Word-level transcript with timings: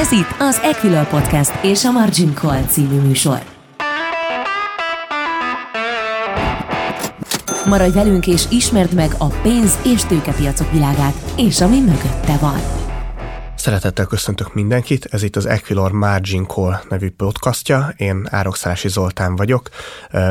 Ez 0.00 0.12
itt 0.12 0.34
az 0.38 0.60
Equilor 0.62 1.08
Podcast 1.08 1.64
és 1.64 1.84
a 1.84 1.90
Margin 1.90 2.34
Call 2.34 2.62
című 2.62 3.00
műsor. 3.00 3.38
Maradj 7.66 7.92
velünk 7.92 8.26
és 8.26 8.44
ismerd 8.50 8.94
meg 8.94 9.10
a 9.18 9.26
pénz- 9.26 9.86
és 9.86 10.04
tőkepiacok 10.04 10.72
világát, 10.72 11.14
és 11.36 11.60
ami 11.60 11.80
mögötte 11.80 12.36
van. 12.40 12.60
Szeretettel 13.56 14.06
köszöntök 14.06 14.54
mindenkit, 14.54 15.04
ez 15.04 15.22
itt 15.22 15.36
az 15.36 15.46
Equilor 15.46 15.92
Margin 15.92 16.46
Call 16.46 16.80
nevű 16.88 17.10
podcastja, 17.10 17.94
én 17.96 18.26
Árokszálasi 18.30 18.88
Zoltán 18.88 19.36
vagyok, 19.36 19.68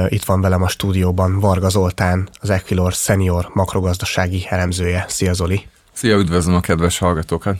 itt 0.07 0.23
van 0.23 0.41
velem 0.41 0.63
a 0.63 0.67
stúdióban 0.67 1.39
Varga 1.39 1.69
Zoltán, 1.69 2.29
az 2.41 2.49
Equilor 2.49 2.91
senior 2.91 3.49
makrogazdasági 3.53 4.45
elemzője. 4.49 5.05
Szia 5.07 5.33
Zoli! 5.33 5.67
Szia, 5.93 6.17
üdvözlöm 6.17 6.55
a 6.55 6.59
kedves 6.59 6.97
hallgatókat! 6.97 7.57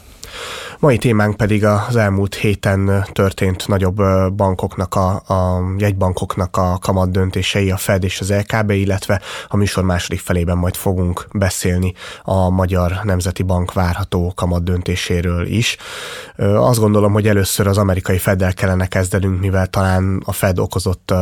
Mai 0.79 0.97
témánk 0.97 1.37
pedig 1.37 1.65
az 1.65 1.95
elmúlt 1.95 2.35
héten 2.35 3.05
történt 3.11 3.67
nagyobb 3.67 4.01
bankoknak, 4.35 4.95
a, 4.95 5.09
a 5.09 5.61
jegybankoknak 5.77 6.57
a 6.57 6.77
kamat 6.81 7.11
döntései, 7.11 7.71
a 7.71 7.77
Fed 7.77 8.03
és 8.03 8.19
az 8.19 8.33
LKB, 8.33 8.69
illetve 8.69 9.21
a 9.47 9.57
műsor 9.57 9.83
második 9.83 10.19
felében 10.19 10.57
majd 10.57 10.75
fogunk 10.75 11.27
beszélni 11.33 11.93
a 12.23 12.49
Magyar 12.49 12.99
Nemzeti 13.03 13.43
Bank 13.43 13.73
várható 13.73 14.33
kamat 14.35 14.63
döntéséről 14.63 15.45
is. 15.45 15.77
Azt 16.37 16.79
gondolom, 16.79 17.13
hogy 17.13 17.27
először 17.27 17.67
az 17.67 17.77
amerikai 17.77 18.17
Feddel 18.17 18.53
kellene 18.53 18.87
kezdenünk, 18.87 19.39
mivel 19.39 19.67
talán 19.67 20.21
a 20.25 20.31
Fed 20.31 20.59
okozott 20.59 21.13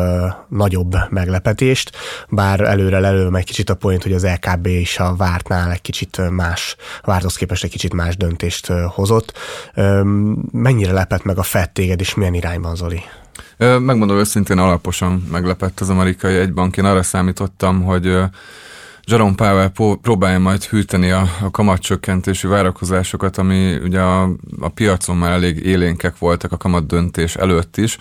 nagyobb 0.49 0.95
meglepetést, 1.09 1.91
bár 2.29 2.59
előre 2.59 2.99
lelőm 2.99 3.35
egy 3.35 3.45
kicsit 3.45 3.69
a 3.69 3.75
point, 3.75 4.03
hogy 4.03 4.13
az 4.13 4.25
LKB 4.25 4.65
is 4.65 4.99
a 4.99 5.15
vártnál 5.15 5.71
egy 5.71 5.81
kicsit 5.81 6.29
más, 6.29 6.75
várthoz 7.03 7.35
képest 7.35 7.63
egy 7.63 7.69
kicsit 7.69 7.93
más 7.93 8.17
döntést 8.17 8.71
hozott. 8.97 9.37
Mennyire 10.51 10.91
lepett 10.91 11.23
meg 11.23 11.37
a 11.37 11.43
Fed 11.43 11.69
téged, 11.69 11.99
és 11.99 12.13
milyen 12.13 12.33
irányban, 12.33 12.75
Zoli? 12.75 13.01
Megmondom 13.57 14.17
őszintén, 14.17 14.57
alaposan 14.57 15.27
meglepett 15.31 15.79
az 15.79 15.89
amerikai 15.89 16.35
egybank. 16.35 16.77
Én 16.77 16.85
arra 16.85 17.03
számítottam, 17.03 17.83
hogy 17.83 18.17
Jerome 19.09 19.35
Powell 19.35 19.71
próbálja 20.01 20.39
majd 20.39 20.63
hűteni 20.63 21.11
a, 21.11 21.29
a 21.41 21.51
kamatcsökkentési 21.51 22.47
várakozásokat, 22.47 23.37
ami 23.37 23.75
ugye 23.75 23.99
a, 23.99 24.29
a 24.59 24.69
piacon 24.69 25.17
már 25.17 25.31
elég 25.31 25.65
élénkek 25.65 26.17
voltak 26.17 26.51
a 26.51 26.57
kamat 26.57 26.87
döntés 26.87 27.35
előtt 27.35 27.77
is, 27.77 27.97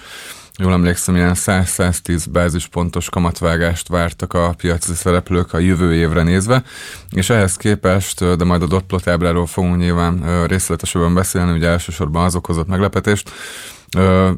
jól 0.58 0.72
emlékszem, 0.72 1.16
ilyen 1.16 1.34
100-110 1.36 2.24
bázispontos 2.30 3.08
kamatvágást 3.08 3.88
vártak 3.88 4.32
a 4.32 4.54
piaci 4.56 4.94
szereplők 4.94 5.52
a 5.52 5.58
jövő 5.58 5.94
évre 5.94 6.22
nézve, 6.22 6.62
és 7.10 7.30
ehhez 7.30 7.56
képest, 7.56 8.36
de 8.36 8.44
majd 8.44 8.62
a 8.62 8.66
dotplot 8.66 9.08
ábráról 9.08 9.46
fogunk 9.46 9.76
nyilván 9.76 10.46
részletesebben 10.46 11.14
beszélni, 11.14 11.52
ugye 11.52 11.68
elsősorban 11.68 12.24
az 12.24 12.34
okozott 12.34 12.66
meglepetést, 12.68 13.30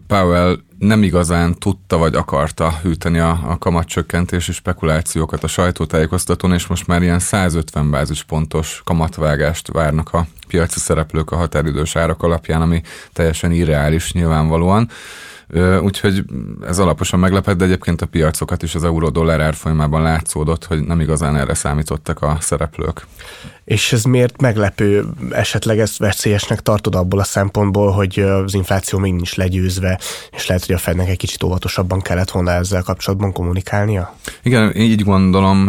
Powell 0.06 0.58
nem 0.78 1.02
igazán 1.02 1.55
tudta 1.55 1.97
vagy 1.97 2.14
akarta 2.14 2.78
hűteni 2.82 3.19
a, 3.19 3.41
a 3.47 3.58
kamatcsökkentési 3.58 4.53
spekulációkat 4.53 5.44
a 5.44 5.47
sajtótájékoztatón, 5.47 6.53
és 6.53 6.66
most 6.66 6.86
már 6.86 7.03
ilyen 7.03 7.19
150 7.19 7.91
bázispontos 7.91 8.80
kamatvágást 8.84 9.69
várnak 9.72 10.12
a 10.12 10.27
piaci 10.48 10.78
szereplők 10.78 11.30
a 11.30 11.36
határidős 11.36 11.97
árak 11.97 12.22
alapján, 12.22 12.62
ami 12.62 12.82
teljesen 13.12 13.53
irreális 13.53 14.12
nyilvánvalóan. 14.12 14.91
Úgyhogy 15.82 16.24
ez 16.66 16.78
alaposan 16.78 17.20
meglepett, 17.20 17.56
de 17.56 17.64
egyébként 17.64 18.02
a 18.02 18.06
piacokat 18.06 18.62
is 18.62 18.74
az 18.74 18.84
euró-dollár 18.84 19.41
árfolyamában 19.41 20.02
látszódott, 20.02 20.64
hogy 20.64 20.84
nem 20.84 21.00
igazán 21.00 21.36
erre 21.36 21.54
számítottak 21.54 22.22
a 22.22 22.36
szereplők. 22.41 23.06
És 23.64 23.92
ez 23.92 24.02
miért 24.02 24.41
meglepő? 24.41 25.04
Esetleg 25.30 25.78
ezt 25.78 25.98
veszélyesnek 25.98 26.60
tartod 26.60 26.94
abból 26.94 27.19
a 27.20 27.24
szempontból, 27.24 27.91
hogy 27.91 28.19
az 28.19 28.54
infláció 28.54 28.98
még 28.98 29.12
nincs 29.12 29.36
legyőzve, 29.36 30.00
és 30.30 30.46
lehet, 30.46 30.66
hogy 30.66 30.74
a 30.74 30.78
Fednek 30.78 31.08
egy 31.08 31.16
kicsit 31.16 31.42
óvatosabban 31.42 32.00
kellett 32.00 32.30
volna 32.30 32.50
ezzel 32.50 32.82
kapcsolatban 32.82 33.32
kommunikálnia? 33.32 34.14
Igen, 34.42 34.76
így 34.76 35.03
gondolom, 35.03 35.66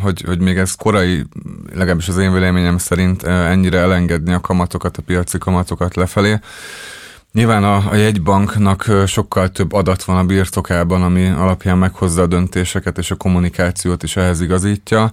hogy, 0.00 0.22
hogy 0.26 0.40
még 0.40 0.56
ez 0.56 0.74
korai, 0.74 1.24
legalábbis 1.72 2.08
az 2.08 2.18
én 2.18 2.32
véleményem 2.32 2.78
szerint 2.78 3.22
ennyire 3.22 3.78
elengedni 3.78 4.32
a 4.32 4.40
kamatokat, 4.40 4.96
a 4.96 5.02
piaci 5.02 5.38
kamatokat 5.38 5.96
lefelé. 5.96 6.38
Nyilván 7.34 7.64
a, 7.64 7.90
a 7.90 7.94
jegybanknak 7.94 8.90
sokkal 9.06 9.48
több 9.48 9.72
adat 9.72 10.04
van 10.04 10.16
a 10.16 10.24
birtokában, 10.24 11.02
ami 11.02 11.28
alapján 11.28 11.78
meghozza 11.78 12.22
a 12.22 12.26
döntéseket, 12.26 12.98
és 12.98 13.10
a 13.10 13.16
kommunikációt 13.16 14.02
is 14.02 14.16
ehhez 14.16 14.40
igazítja, 14.40 15.10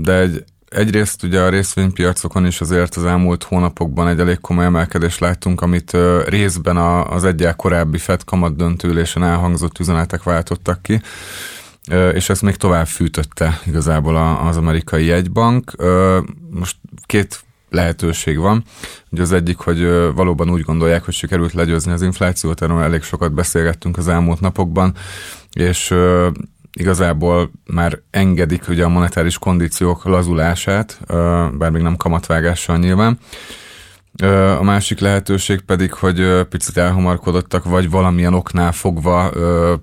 de 0.00 0.18
egy, 0.18 0.44
egyrészt 0.68 1.22
ugye 1.22 1.40
a 1.40 1.48
részvénypiacokon 1.48 2.46
is 2.46 2.60
azért 2.60 2.94
az 2.94 3.04
elmúlt 3.04 3.42
hónapokban 3.42 4.08
egy 4.08 4.20
elég 4.20 4.40
komoly 4.40 4.64
emelkedést 4.64 5.20
láttunk, 5.20 5.60
amit 5.60 5.96
részben 6.26 6.76
az 7.06 7.24
egyel 7.24 7.56
korábbi 7.56 7.98
FED 7.98 8.24
kamat 8.24 8.56
döntőülésen 8.56 9.24
elhangzott 9.24 9.78
üzenetek 9.78 10.22
váltottak 10.22 10.82
ki 10.82 11.00
és 12.12 12.28
ezt 12.28 12.42
még 12.42 12.56
tovább 12.56 12.86
fűtötte 12.86 13.60
igazából 13.66 14.16
az 14.46 14.56
amerikai 14.56 15.04
jegybank. 15.04 15.72
Most 16.50 16.76
két 17.06 17.46
lehetőség 17.70 18.38
van. 18.38 18.64
Ugye 19.10 19.22
az 19.22 19.32
egyik, 19.32 19.58
hogy 19.58 19.82
valóban 20.14 20.50
úgy 20.50 20.62
gondolják, 20.62 21.04
hogy 21.04 21.14
sikerült 21.14 21.52
legyőzni 21.52 21.92
az 21.92 22.02
inflációt, 22.02 22.62
erről 22.62 22.82
elég 22.82 23.02
sokat 23.02 23.32
beszélgettünk 23.32 23.96
az 23.96 24.08
elmúlt 24.08 24.40
napokban, 24.40 24.94
és 25.52 25.94
igazából 26.72 27.50
már 27.66 28.00
engedik 28.10 28.68
ugye 28.68 28.84
a 28.84 28.88
monetáris 28.88 29.38
kondíciók 29.38 30.04
lazulását, 30.04 31.00
bár 31.58 31.70
még 31.70 31.82
nem 31.82 31.96
kamatvágással 31.96 32.78
nyilván. 32.78 33.18
A 34.58 34.62
másik 34.62 35.00
lehetőség 35.00 35.60
pedig, 35.60 35.92
hogy 35.92 36.46
picit 36.48 36.76
elhamarkodottak, 36.76 37.64
vagy 37.64 37.90
valamilyen 37.90 38.34
oknál 38.34 38.72
fogva 38.72 39.30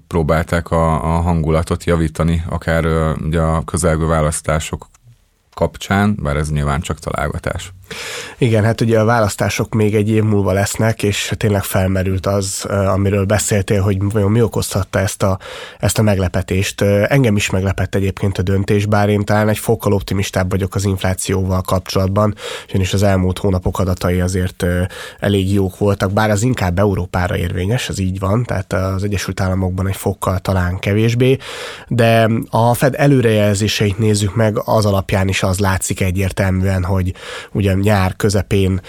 próbálták 0.08 0.72
a, 0.72 1.16
a 1.16 1.22
hangulatot 1.22 1.84
javítani, 1.84 2.44
akár 2.50 2.86
ugye 3.26 3.40
a 3.40 3.64
közelgő 3.64 4.06
választások 4.06 4.88
kapcsán, 5.56 6.18
bár 6.22 6.36
ez 6.36 6.52
nyilván 6.52 6.82
csak 6.82 7.00
találgatás. 7.00 7.74
Igen, 8.38 8.64
hát 8.64 8.82
ugye 8.82 9.00
a 9.00 9.06
választások 9.06 9.74
még 9.74 9.96
egy 9.96 10.10
év 10.10 10.24
múlva 10.24 10.52
lesznek, 10.52 11.04
és 11.04 11.34
tényleg 11.38 11.64
felmerült 11.64 12.26
az, 12.26 12.66
amiről 12.66 13.26
beszéltél, 13.26 13.82
hogy 13.82 13.98
vajon 14.12 14.32
mi 14.32 14.42
okozhatta 14.42 15.00
ezt 15.00 15.24
a, 15.24 15.40
ezt 15.80 15.98
a 15.98 16.02
meglepetést. 16.02 16.82
Engem 16.82 17.36
is 17.36 17.50
meglepett 17.50 17.96
egyébként 17.96 18.38
a 18.38 18.42
döntés, 18.42 18.86
bár 18.86 19.10
én 19.10 19.24
talán 19.24 19.50
egy 19.50 19.58
fokkal 19.58 19.94
optimistább 19.94 20.50
vagyok 20.50 20.76
az 20.76 20.86
inflációval 20.86 21.62
kapcsolatban, 21.62 22.36
ugyanis 22.70 22.94
az 22.94 23.04
elmúlt 23.04 23.38
hónapok 23.40 23.80
adatai 23.80 24.22
azért 24.22 24.66
elég 25.20 25.54
jók 25.54 25.78
voltak, 25.78 26.12
bár 26.12 26.30
az 26.30 26.44
inkább 26.44 26.80
Európára 26.80 27.38
érvényes, 27.38 27.90
az 27.90 28.00
így 28.00 28.20
van, 28.20 28.44
tehát 28.44 28.74
az 28.74 29.04
Egyesült 29.04 29.40
Államokban 29.40 29.88
egy 29.88 29.96
fokkal 29.96 30.40
talán 30.40 30.80
kevésbé, 30.80 31.38
de 31.88 32.30
a 32.50 32.74
Fed 32.74 32.94
előrejelzéseit 32.98 33.98
nézzük 33.98 34.36
meg, 34.36 34.62
az 34.66 34.86
alapján 34.86 35.28
is 35.28 35.44
az 35.46 35.60
látszik 35.60 36.02
egyértelműen, 36.02 36.84
hogy 36.84 37.14
ugye 37.52 37.74
nyár 37.74 38.16
közepén 38.16 38.82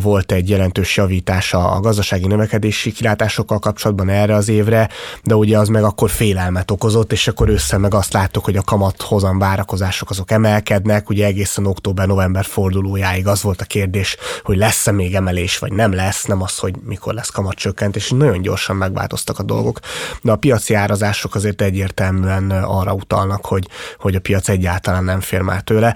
volt 0.00 0.32
egy 0.32 0.48
jelentős 0.48 0.96
javítása 0.96 1.70
a 1.70 1.80
gazdasági 1.80 2.26
növekedési 2.26 2.92
kilátásokkal 2.92 3.58
kapcsolatban 3.58 4.08
erre 4.08 4.34
az 4.34 4.48
évre, 4.48 4.88
de 5.24 5.34
ugye 5.34 5.58
az 5.58 5.68
meg 5.68 5.84
akkor 5.84 6.10
félelmet 6.10 6.70
okozott, 6.70 7.12
és 7.12 7.28
akkor 7.28 7.48
össze 7.48 7.78
meg 7.78 7.94
azt 7.94 8.12
láttuk, 8.12 8.44
hogy 8.44 8.56
a 8.56 8.62
kamathozam 8.62 9.38
várakozások 9.38 10.10
azok 10.10 10.30
emelkednek, 10.30 11.08
ugye 11.08 11.26
egészen 11.26 11.66
október-november 11.66 12.44
fordulójáig 12.44 13.26
az 13.26 13.42
volt 13.42 13.60
a 13.60 13.64
kérdés, 13.64 14.16
hogy 14.42 14.56
lesz-e 14.56 14.92
még 14.92 15.14
emelés, 15.14 15.58
vagy 15.58 15.72
nem 15.72 15.92
lesz, 15.92 16.24
nem 16.24 16.42
az, 16.42 16.58
hogy 16.58 16.74
mikor 16.84 17.14
lesz 17.14 17.30
kamatcsökkentés, 17.30 18.04
és 18.04 18.10
nagyon 18.10 18.42
gyorsan 18.42 18.76
megváltoztak 18.76 19.38
a 19.38 19.42
dolgok. 19.42 19.80
De 20.22 20.32
a 20.32 20.36
piaci 20.36 20.74
árazások 20.74 21.34
azért 21.34 21.62
egyértelműen 21.62 22.50
arra 22.50 22.92
utalnak, 22.92 23.46
hogy, 23.46 23.68
hogy 23.98 24.14
a 24.14 24.20
piac 24.20 24.48
egyáltalán 24.48 25.04
nem 25.04 25.20
fér 25.20 25.40
már 25.40 25.60
tőle. 25.60 25.95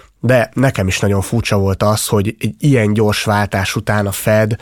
De 0.23 0.49
nekem 0.53 0.87
is 0.87 0.99
nagyon 0.99 1.21
furcsa 1.21 1.57
volt 1.57 1.83
az, 1.83 2.07
hogy 2.07 2.35
egy 2.39 2.55
ilyen 2.59 2.93
gyors 2.93 3.23
váltás 3.23 3.75
után 3.75 4.07
a 4.07 4.11
Fed 4.11 4.55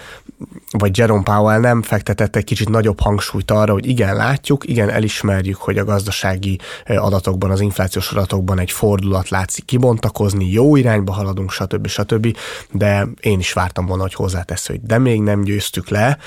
vagy 0.72 0.98
Jerome 0.98 1.24
Powell 1.24 1.60
nem 1.60 1.82
fektetett 1.82 2.36
egy 2.36 2.44
kicsit 2.44 2.70
nagyobb 2.70 3.00
hangsúlyt 3.00 3.52
arra, 3.52 3.74
hogy 3.74 3.88
igen, 3.88 4.16
látjuk, 4.16 4.68
igen, 4.68 4.90
elismerjük, 4.90 5.58
hogy 5.58 5.78
a 5.78 5.84
gazdasági 5.84 6.60
adatokban, 6.86 7.52
az 7.52 7.62
inflációs 7.62 8.12
adatokban 8.12 8.60
egy 8.60 8.72
fordulat 8.72 9.30
látszik 9.30 9.66
kibontakozni, 9.66 10.52
jó 10.52 10.76
irányba 10.76 11.12
haladunk, 11.12 11.52
stb. 11.52 11.88
stb. 11.88 12.38
De 12.72 13.08
én 13.22 13.40
is 13.40 13.54
vártam 13.54 13.86
volna, 13.86 14.02
hogy 14.02 14.14
hozzátesz, 14.14 14.68
hogy 14.68 14.82
de 14.82 14.98
még 14.98 15.22
nem 15.22 15.42
győztük 15.42 15.90
le, 15.90 16.18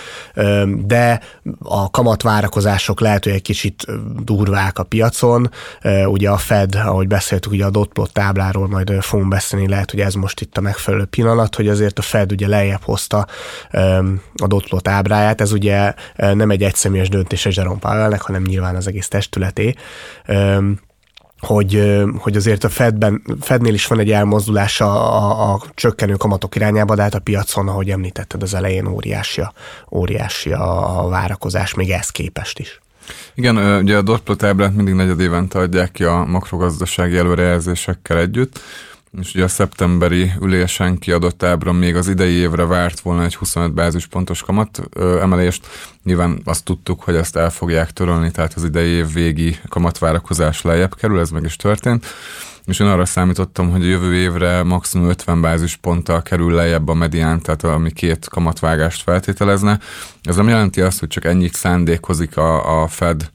de 0.76 1.20
a 1.58 1.90
kamat 1.90 2.22
várakozások 2.22 3.00
lehet, 3.00 3.24
hogy 3.24 3.32
egy 3.32 3.42
kicsit 3.42 3.86
durvák 4.24 4.78
a 4.78 4.82
piacon. 4.82 5.50
Ugye 6.06 6.30
a 6.30 6.36
Fed, 6.36 6.74
ahogy 6.74 7.06
beszéltük, 7.06 7.52
ugye 7.52 7.64
a 7.64 7.70
dotplot 7.70 8.12
tábláról 8.12 8.68
majd 8.68 8.92
fogunk 9.00 9.21
beszélni, 9.28 9.68
lehet, 9.68 9.90
hogy 9.90 10.00
ez 10.00 10.14
most 10.14 10.40
itt 10.40 10.56
a 10.56 10.60
megfelelő 10.60 11.04
pillanat, 11.04 11.54
hogy 11.54 11.68
azért 11.68 11.98
a 11.98 12.02
Fed 12.02 12.32
ugye 12.32 12.48
lejjebb 12.48 12.82
hozta 12.82 13.26
a 14.34 14.46
dotplot 14.46 14.88
ábráját, 14.88 15.40
ez 15.40 15.52
ugye 15.52 15.94
nem 16.16 16.50
egy 16.50 16.62
egyszemélyes 16.62 17.08
döntés 17.08 17.46
a 17.46 17.50
Jerome 17.52 17.78
Powellnek, 17.78 18.20
hanem 18.20 18.42
nyilván 18.42 18.76
az 18.76 18.86
egész 18.86 19.08
testületé. 19.08 19.74
Hogy, 21.38 22.02
hogy 22.18 22.36
azért 22.36 22.64
a 22.64 22.68
Fedben, 22.68 23.22
Fednél 23.40 23.74
is 23.74 23.86
van 23.86 23.98
egy 23.98 24.10
elmozdulás 24.10 24.80
a, 24.80 25.16
a, 25.16 25.52
a 25.52 25.62
csökkenő 25.74 26.14
kamatok 26.14 26.54
irányába, 26.56 26.94
de 26.94 27.02
hát 27.02 27.14
a 27.14 27.18
piacon, 27.18 27.68
ahogy 27.68 27.90
említetted 27.90 28.42
az 28.42 28.54
elején, 28.54 28.86
óriási 28.86 29.40
a, 29.40 29.52
óriási 29.90 30.52
a 30.52 31.06
várakozás, 31.10 31.74
még 31.74 31.90
ez 31.90 32.08
képest 32.08 32.58
is. 32.58 32.80
Igen, 33.34 33.56
ugye 33.82 33.96
a 33.96 34.02
Dotplot 34.02 34.42
ábrát 34.42 34.74
mindig 34.74 34.94
negyed 34.94 35.20
évente 35.20 35.58
adják 35.58 35.92
ki 35.92 36.04
a 36.04 36.24
makrogazdasági 36.24 37.16
előrejelzésekkel 37.16 38.18
együtt, 38.18 38.60
és 39.20 39.34
ugye 39.34 39.44
a 39.44 39.48
szeptemberi 39.48 40.32
ülésen 40.40 40.98
kiadott 40.98 41.42
ábra 41.42 41.72
még 41.72 41.96
az 41.96 42.08
idei 42.08 42.32
évre 42.32 42.64
várt 42.64 43.00
volna 43.00 43.24
egy 43.24 43.34
25 43.34 43.74
bázispontos 43.74 44.42
kamat 44.42 44.82
emelést. 44.96 45.66
Nyilván 46.04 46.40
azt 46.44 46.64
tudtuk, 46.64 47.02
hogy 47.02 47.14
ezt 47.14 47.36
el 47.36 47.50
fogják 47.50 47.90
törölni, 47.90 48.30
tehát 48.30 48.54
az 48.54 48.64
idei 48.64 48.90
év 48.90 49.12
végi 49.12 49.56
kamatvárakozás 49.68 50.62
lejjebb 50.62 50.94
kerül, 50.94 51.20
ez 51.20 51.30
meg 51.30 51.44
is 51.44 51.56
történt 51.56 52.06
és 52.64 52.78
én 52.78 52.86
arra 52.86 53.04
számítottam, 53.04 53.70
hogy 53.70 53.86
jövő 53.86 54.14
évre 54.14 54.62
maximum 54.62 55.08
50 55.08 55.40
bázisponttal 55.40 56.22
kerül 56.22 56.54
lejjebb 56.54 56.88
a 56.88 56.94
medián, 56.94 57.40
tehát 57.40 57.64
ami 57.64 57.92
két 57.92 58.28
kamatvágást 58.28 59.02
feltételezne. 59.02 59.78
Ez 60.22 60.36
nem 60.36 60.48
jelenti 60.48 60.80
azt, 60.80 60.98
hogy 60.98 61.08
csak 61.08 61.24
ennyit 61.24 61.54
szándékozik 61.54 62.36
a, 62.36 62.82
a 62.82 62.88
Fed 62.88 63.30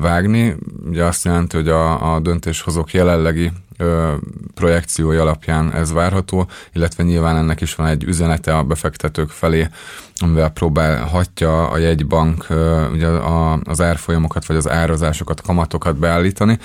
vágni. 0.00 0.56
Ugye 0.86 1.04
azt 1.04 1.24
jelenti, 1.24 1.56
hogy 1.56 1.68
a, 1.68 2.14
a 2.14 2.20
döntéshozók 2.20 2.92
jelenlegi 2.92 3.50
ö, 3.76 4.14
projekciói 4.54 5.16
alapján 5.16 5.72
ez 5.72 5.92
várható, 5.92 6.48
illetve 6.72 7.02
nyilván 7.02 7.36
ennek 7.36 7.60
is 7.60 7.74
van 7.74 7.86
egy 7.86 8.04
üzenete 8.04 8.56
a 8.56 8.62
befektetők 8.62 9.30
felé, 9.30 9.68
amivel 10.16 10.50
próbálhatja 10.50 11.68
a 11.68 11.78
jegybank 11.78 12.46
ö, 12.48 12.88
ugye 12.90 13.06
a, 13.06 13.60
az 13.64 13.80
árfolyamokat, 13.80 14.46
vagy 14.46 14.56
az 14.56 14.68
árazásokat, 14.68 15.40
kamatokat 15.40 15.96
beállítani, 15.96 16.58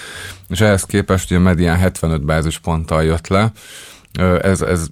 és 0.50 0.62
ehhez 0.62 0.84
képest 0.84 1.32
ugye 1.32 1.40
a 1.40 1.44
medián 1.44 1.78
75 1.78 2.26
bázisponttal 2.26 3.04
jött 3.04 3.28
le, 3.28 3.52
ez, 4.42 4.62
ez 4.62 4.88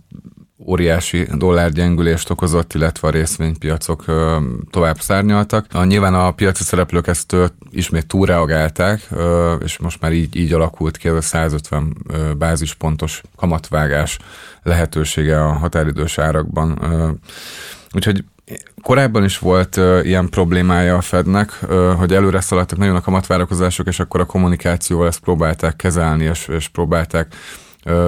óriási 0.65 1.27
dollárgyengülést 1.33 2.29
okozott, 2.29 2.73
illetve 2.73 3.07
a 3.07 3.11
részvénypiacok 3.11 4.05
tovább 4.71 4.99
szárnyaltak. 4.99 5.85
Nyilván 5.85 6.13
a 6.13 6.31
piaci 6.31 6.63
szereplők 6.63 7.07
ezt 7.07 7.35
ismét 7.71 8.07
túlreagálták, 8.07 9.07
és 9.63 9.77
most 9.77 10.01
már 10.01 10.11
így, 10.11 10.35
így 10.35 10.53
alakult 10.53 10.97
ki 10.97 11.07
ez 11.07 11.15
a 11.15 11.21
150 11.21 11.97
bázispontos 12.37 13.21
kamatvágás 13.35 14.17
lehetősége 14.63 15.43
a 15.43 15.51
határidős 15.51 16.17
árakban. 16.17 16.79
Úgyhogy 17.93 18.23
Korábban 18.81 19.23
is 19.23 19.39
volt 19.39 19.77
uh, 19.77 19.99
ilyen 20.03 20.29
problémája 20.29 20.95
a 20.95 21.01
Fednek, 21.01 21.59
uh, 21.61 21.93
hogy 21.93 22.13
előre 22.13 22.41
szaladtak 22.41 22.77
nagyon 22.77 22.95
a 22.95 23.01
kamatvárakozások, 23.01 23.87
és 23.87 23.99
akkor 23.99 24.19
a 24.19 24.25
kommunikációval 24.25 25.07
ezt 25.07 25.19
próbálták 25.19 25.75
kezelni, 25.75 26.23
és, 26.23 26.47
és 26.47 26.67
próbálták 26.67 27.35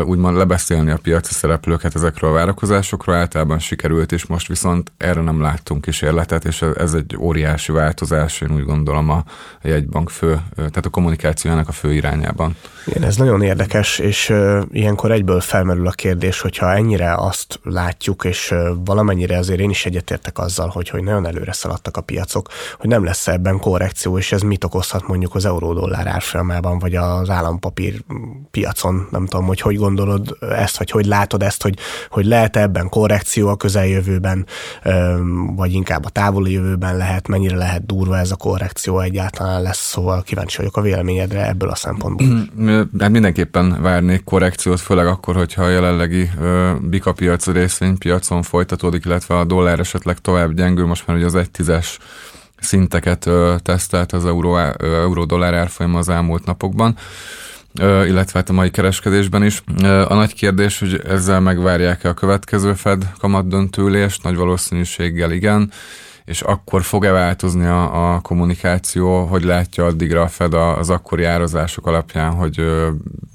úgymond 0.05 0.37
lebeszélni 0.37 0.91
a 0.91 0.97
piaci 1.01 1.33
szereplőket 1.33 1.95
ezekről 1.95 2.29
a 2.29 2.33
várakozásokról, 2.33 3.15
általában 3.15 3.59
sikerült, 3.59 4.11
és 4.11 4.25
most 4.25 4.47
viszont 4.47 4.91
erre 4.97 5.21
nem 5.21 5.41
láttunk 5.41 5.81
kísérletet, 5.81 6.45
és 6.45 6.61
ez 6.61 6.93
egy 6.93 7.15
óriási 7.19 7.71
változás, 7.71 8.41
én 8.41 8.51
úgy 8.51 8.63
gondolom 8.63 9.09
a 9.09 9.23
jegybank 9.61 10.09
fő, 10.09 10.39
tehát 10.55 10.85
a 10.85 10.89
kommunikációjának 10.89 11.67
a 11.67 11.71
fő 11.71 11.93
irányában. 11.93 12.55
Igen, 12.85 13.03
ez 13.03 13.15
nagyon 13.15 13.41
érdekes, 13.41 13.99
és 13.99 14.33
ilyenkor 14.71 15.11
egyből 15.11 15.39
felmerül 15.39 15.87
a 15.87 15.91
kérdés, 15.91 16.41
hogyha 16.41 16.73
ennyire 16.73 17.13
azt 17.15 17.59
látjuk, 17.63 18.23
és 18.23 18.53
valamennyire 18.85 19.37
azért 19.37 19.59
én 19.59 19.69
is 19.69 19.85
egyetértek 19.85 20.37
azzal, 20.37 20.67
hogy, 20.67 20.89
hogy 20.89 21.03
nagyon 21.03 21.25
előre 21.25 21.53
szaladtak 21.53 21.97
a 21.97 22.01
piacok, 22.01 22.49
hogy 22.79 22.89
nem 22.89 23.03
lesz 23.03 23.27
ebben 23.27 23.59
korrekció, 23.59 24.17
és 24.17 24.31
ez 24.31 24.41
mit 24.41 24.63
okozhat 24.63 25.07
mondjuk 25.07 25.35
az 25.35 25.45
euró-dollár 25.45 26.07
árfolyamában, 26.07 26.79
vagy 26.79 26.95
az 26.95 27.29
állampapír 27.29 28.03
piacon, 28.51 29.07
nem 29.11 29.25
tudom, 29.25 29.45
hogy 29.45 29.59
hogy 29.65 29.77
gondolod 29.77 30.37
ezt, 30.39 30.77
vagy 30.77 30.91
hogy 30.91 31.05
látod 31.05 31.43
ezt, 31.43 31.63
hogy, 31.63 31.77
hogy 32.09 32.25
lehet 32.25 32.55
ebben 32.55 32.89
korrekció 32.89 33.47
a 33.47 33.55
közeljövőben, 33.55 34.45
vagy 35.55 35.73
inkább 35.73 36.05
a 36.05 36.09
távoli 36.09 36.51
jövőben 36.51 36.97
lehet, 36.97 37.27
mennyire 37.27 37.55
lehet 37.55 37.85
durva 37.85 38.17
ez 38.17 38.31
a 38.31 38.35
korrekció 38.35 38.99
egyáltalán 38.99 39.61
lesz, 39.61 39.89
szóval 39.89 40.23
kíváncsi 40.23 40.57
vagyok 40.57 40.77
a 40.77 40.81
véleményedre 40.81 41.47
ebből 41.47 41.69
a 41.69 41.75
szempontból. 41.75 42.27
Hát 42.99 43.09
mindenképpen 43.09 43.81
várnék 43.81 44.23
korrekciót, 44.23 44.79
főleg 44.79 45.07
akkor, 45.07 45.35
hogyha 45.35 45.63
a 45.63 45.69
jelenlegi 45.69 46.29
bikapiac, 46.81 47.47
részvénypiacon 47.47 48.41
folytatódik, 48.41 49.05
illetve 49.05 49.37
a 49.37 49.45
dollár 49.45 49.79
esetleg 49.79 50.17
tovább 50.17 50.53
gyengül, 50.53 50.85
most 50.85 51.07
már 51.07 51.17
ugye 51.17 51.25
az 51.25 51.35
egy 51.35 51.51
tízes 51.51 51.97
szinteket 52.59 53.29
tesztelt 53.57 54.11
az 54.11 54.25
euró, 54.25 54.57
euró-dollár 54.79 55.53
árfolyam 55.53 55.95
az 55.95 56.09
elmúlt 56.09 56.45
napokban 56.45 56.97
illetve 57.79 58.39
hát 58.39 58.49
a 58.49 58.53
mai 58.53 58.69
kereskedésben 58.69 59.43
is. 59.43 59.63
A 59.83 60.13
nagy 60.13 60.33
kérdés, 60.33 60.79
hogy 60.79 61.01
ezzel 61.07 61.39
megvárják-e 61.39 62.09
a 62.09 62.13
következő 62.13 62.73
Fed 62.73 63.07
kamat 63.19 63.47
döntőlést, 63.47 64.23
nagy 64.23 64.35
valószínűséggel 64.35 65.31
igen, 65.31 65.71
és 66.25 66.41
akkor 66.41 66.83
fog-e 66.83 67.11
változni 67.11 67.65
a, 67.65 68.13
a 68.13 68.19
kommunikáció, 68.19 69.25
hogy 69.25 69.43
látja 69.43 69.85
addigra 69.85 70.21
a 70.21 70.27
Fed 70.27 70.53
az 70.53 70.89
akkori 70.89 71.23
árazások 71.23 71.87
alapján, 71.87 72.31
hogy 72.31 72.65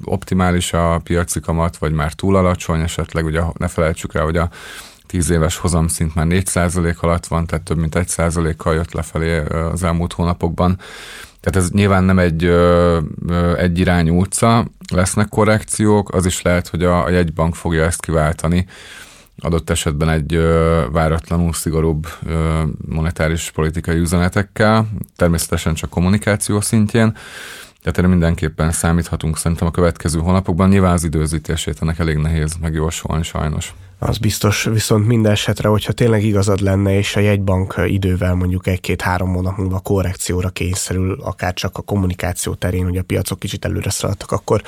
optimális 0.05 0.73
a 0.73 1.01
piaci 1.05 1.41
kamat, 1.41 1.77
vagy 1.77 1.93
már 1.93 2.13
túl 2.13 2.37
alacsony, 2.37 2.81
esetleg 2.81 3.25
ugye 3.25 3.41
ne 3.59 3.69
felejtsük 3.69 4.13
rá, 4.13 4.23
hogy 4.23 4.37
a 4.37 4.51
10 5.07 5.31
éves 5.31 5.57
hozamszint 5.57 6.15
már 6.15 6.27
4% 6.29 6.97
alatt 6.97 7.27
van, 7.27 7.47
tehát 7.47 7.65
több 7.65 7.79
mint 7.79 7.95
1%-kal 7.99 8.75
jött 8.75 8.93
lefelé 8.93 9.39
az 9.73 9.83
elmúlt 9.83 10.13
hónapokban. 10.13 10.79
Tehát 11.41 11.57
ez 11.67 11.71
nyilván 11.71 12.05
nem 12.05 12.19
egy 12.19 12.45
egy 13.57 13.79
irányú 13.79 14.21
utca, 14.21 14.67
lesznek 14.93 15.29
korrekciók, 15.29 16.15
az 16.15 16.27
is 16.27 16.43
lehet, 16.43 16.69
hogy 16.69 16.85
a, 16.85 17.05
a 17.05 17.11
jegybank 17.11 17.55
fogja 17.55 17.85
ezt 17.85 18.01
kiváltani, 18.01 18.67
adott 19.39 19.71
esetben 19.71 20.09
egy 20.09 20.35
ö, 20.35 20.85
váratlanul 20.93 21.53
szigorúbb 21.53 22.07
ö, 22.27 22.63
monetáris 22.89 23.51
politikai 23.51 23.99
üzenetekkel, 23.99 24.89
természetesen 25.17 25.75
csak 25.75 25.91
kommunikáció 25.91 26.61
szintjén, 26.61 27.17
tehát 27.83 27.99
erre 27.99 28.07
mindenképpen 28.07 28.71
számíthatunk 28.71 29.39
szerintem 29.39 29.67
a 29.67 29.71
következő 29.71 30.19
hónapokban. 30.19 30.69
Nyilván 30.69 30.93
az 30.93 31.05
időzítését 31.05 31.79
ennek 31.81 31.99
elég 31.99 32.17
nehéz 32.17 32.57
megjósolni 32.61 33.23
sajnos. 33.23 33.75
Az 34.03 34.19
biztos, 34.19 34.65
viszont 34.65 35.07
minden 35.07 35.33
esetre, 35.33 35.69
hogyha 35.69 35.93
tényleg 35.93 36.25
igazad 36.25 36.61
lenne, 36.61 36.97
és 36.97 37.17
a 37.17 37.21
jegybank 37.21 37.75
idővel 37.87 38.35
mondjuk 38.35 38.67
egy-két-három 38.67 39.33
hónap 39.33 39.57
múlva 39.57 39.79
korrekcióra 39.79 40.49
kényszerül, 40.49 41.21
akár 41.23 41.55
csak 41.55 41.79
a 41.79 41.83
kommunikáció 41.83 42.55
terén, 42.55 42.85
hogy 42.85 42.97
a 42.97 43.03
piacok 43.03 43.39
kicsit 43.39 43.65
előre 43.65 43.91
szaladtak, 43.91 44.31
akkor 44.33 44.63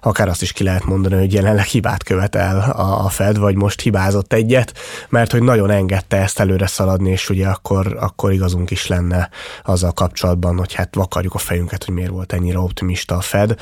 akár 0.00 0.28
azt 0.28 0.42
is 0.42 0.52
ki 0.52 0.64
lehet 0.64 0.84
mondani, 0.84 1.14
hogy 1.14 1.32
jelenleg 1.32 1.64
hibát 1.64 2.02
követel 2.02 2.70
a 3.04 3.08
Fed, 3.08 3.38
vagy 3.38 3.54
most 3.54 3.80
hibázott 3.80 4.32
egyet, 4.32 4.72
mert 5.08 5.32
hogy 5.32 5.42
nagyon 5.42 5.70
engedte 5.70 6.16
ezt 6.16 6.40
előre 6.40 6.66
szaladni, 6.66 7.10
és 7.10 7.30
ugye 7.30 7.48
akkor, 7.48 7.96
akkor 8.00 8.32
igazunk 8.32 8.70
is 8.70 8.86
lenne 8.86 9.30
azzal 9.64 9.92
kapcsolatban, 9.92 10.56
hogy 10.58 10.74
hát 10.74 10.94
vakarjuk 10.94 11.34
a 11.34 11.38
fejünket, 11.38 11.84
hogy 11.84 11.94
miért 11.94 12.10
volt 12.10 12.32
ennyire 12.32 12.58
optimista 12.58 13.16
a 13.16 13.20
Fed. 13.20 13.54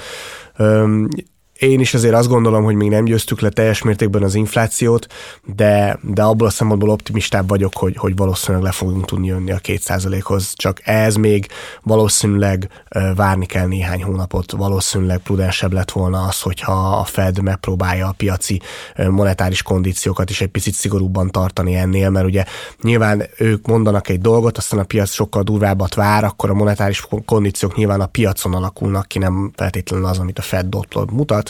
Én 1.58 1.80
is 1.80 1.94
azért 1.94 2.14
azt 2.14 2.28
gondolom, 2.28 2.64
hogy 2.64 2.74
még 2.74 2.90
nem 2.90 3.04
győztük 3.04 3.40
le 3.40 3.48
teljes 3.48 3.82
mértékben 3.82 4.22
az 4.22 4.34
inflációt, 4.34 5.06
de, 5.44 5.98
de 6.02 6.22
abból 6.22 6.46
a 6.46 6.50
szempontból 6.50 6.88
optimistább 6.88 7.48
vagyok, 7.48 7.76
hogy, 7.76 7.96
hogy 7.96 8.16
valószínűleg 8.16 8.62
le 8.62 8.72
fogunk 8.72 9.04
tudni 9.04 9.26
jönni 9.26 9.50
a 9.50 9.58
2%-hoz. 9.58 10.52
Csak 10.56 10.80
ez 10.84 11.14
még 11.14 11.46
valószínűleg 11.82 12.68
várni 13.16 13.46
kell 13.46 13.66
néhány 13.66 14.02
hónapot. 14.02 14.52
Valószínűleg 14.52 15.18
prudensebb 15.18 15.72
lett 15.72 15.90
volna 15.90 16.22
az, 16.22 16.40
hogyha 16.40 16.72
a 16.72 17.04
Fed 17.04 17.42
megpróbálja 17.42 18.06
a 18.06 18.14
piaci 18.16 18.60
monetáris 19.08 19.62
kondíciókat 19.62 20.30
is 20.30 20.40
egy 20.40 20.48
picit 20.48 20.74
szigorúbban 20.74 21.30
tartani 21.30 21.74
ennél, 21.74 22.10
mert 22.10 22.26
ugye 22.26 22.44
nyilván 22.82 23.22
ők 23.38 23.66
mondanak 23.66 24.08
egy 24.08 24.20
dolgot, 24.20 24.58
aztán 24.58 24.80
a 24.80 24.84
piac 24.84 25.10
sokkal 25.10 25.42
durvábbat 25.42 25.94
vár, 25.94 26.24
akkor 26.24 26.50
a 26.50 26.54
monetáris 26.54 27.06
kondíciók 27.24 27.76
nyilván 27.76 28.00
a 28.00 28.06
piacon 28.06 28.54
alakulnak 28.54 29.08
ki, 29.08 29.18
nem 29.18 29.52
feltétlenül 29.56 30.06
az, 30.06 30.18
amit 30.18 30.38
a 30.38 30.42
Fed 30.42 30.66
dotlod 30.66 31.12
mutat 31.12 31.43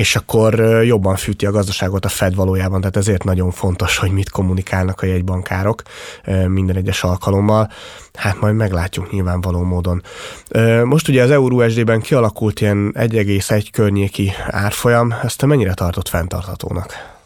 és 0.00 0.16
akkor 0.16 0.54
jobban 0.84 1.16
fűti 1.16 1.46
a 1.46 1.50
gazdaságot 1.50 2.04
a 2.04 2.08
Fed 2.08 2.34
valójában, 2.34 2.80
tehát 2.80 2.96
ezért 2.96 3.24
nagyon 3.24 3.50
fontos, 3.50 3.96
hogy 3.96 4.10
mit 4.10 4.30
kommunikálnak 4.30 5.00
a 5.00 5.06
jegybankárok 5.06 5.82
minden 6.46 6.76
egyes 6.76 7.02
alkalommal. 7.02 7.70
Hát 8.14 8.40
majd 8.40 8.54
meglátjuk 8.54 9.12
nyilvánvaló 9.12 9.62
módon. 9.62 10.02
Most 10.84 11.08
ugye 11.08 11.22
az 11.22 11.30
EURUSD-ben 11.30 12.00
kialakult 12.00 12.60
ilyen 12.60 12.92
1,1 12.98 13.66
környéki 13.72 14.32
árfolyam, 14.46 15.14
ezt 15.22 15.38
te 15.38 15.46
mennyire 15.46 15.74
tartott 15.74 16.08
fenntarthatónak? 16.08 17.18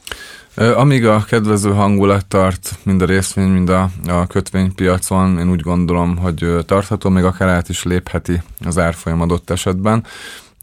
Amíg 0.57 1.07
a 1.07 1.25
kedvező 1.28 1.73
hangulat 1.73 2.26
tart, 2.26 2.78
mind 2.83 3.02
a 3.02 3.04
részvény, 3.04 3.49
mind 3.49 3.69
a, 3.69 3.88
a 4.07 4.26
kötvénypiacon, 4.26 5.38
én 5.38 5.50
úgy 5.50 5.61
gondolom, 5.61 6.16
hogy 6.16 6.47
tartható, 6.66 7.09
még 7.11 7.25
akár 7.25 7.49
át 7.49 7.69
is 7.69 7.83
lépheti 7.83 8.43
az 8.64 8.78
árfolyam 8.78 9.21
adott 9.21 9.50
esetben. 9.50 10.04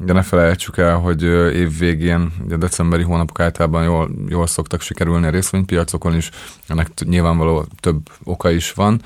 De 0.06 0.14
ne 0.14 0.22
felejtsük 0.22 0.78
el, 0.78 0.96
hogy 0.96 1.24
év 1.54 1.78
végén, 1.78 2.34
ugye 2.46 2.56
decemberi 2.56 3.04
hónapok 3.04 3.40
általában 3.40 3.84
jól, 3.84 4.10
jól 4.28 4.48
szoktak 4.48 4.82
sikerülni 4.82 5.28
a 5.28 5.30
részvénypiacokon 5.30 6.16
is, 6.16 6.30
ennek 6.68 6.90
nyilvánvaló 7.06 7.66
több 7.80 8.10
oka 8.24 8.52
is 8.52 8.72
van. 8.72 9.02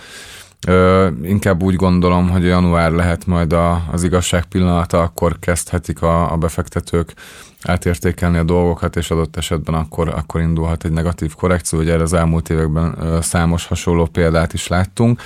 Ö, 0.67 1.07
inkább 1.23 1.63
úgy 1.63 1.75
gondolom, 1.75 2.29
hogy 2.29 2.43
január 2.43 2.91
lehet 2.91 3.25
majd 3.25 3.53
a, 3.53 3.83
az 3.91 4.03
igazság 4.03 4.45
pillanata, 4.45 5.01
akkor 5.01 5.39
kezdhetik 5.39 6.01
a, 6.01 6.31
a 6.31 6.37
befektetők 6.37 7.13
átértékelni 7.61 8.37
a 8.37 8.43
dolgokat, 8.43 8.95
és 8.95 9.11
adott 9.11 9.37
esetben 9.37 9.75
akkor, 9.75 10.09
akkor 10.09 10.41
indulhat 10.41 10.85
egy 10.85 10.91
negatív 10.91 11.33
korrekció, 11.35 11.79
hogy 11.79 11.89
erre 11.89 12.01
az 12.01 12.13
elmúlt 12.13 12.49
években 12.49 12.95
ö, 12.99 13.17
számos 13.21 13.65
hasonló 13.65 14.05
példát 14.05 14.53
is 14.53 14.67
láttunk. 14.67 15.21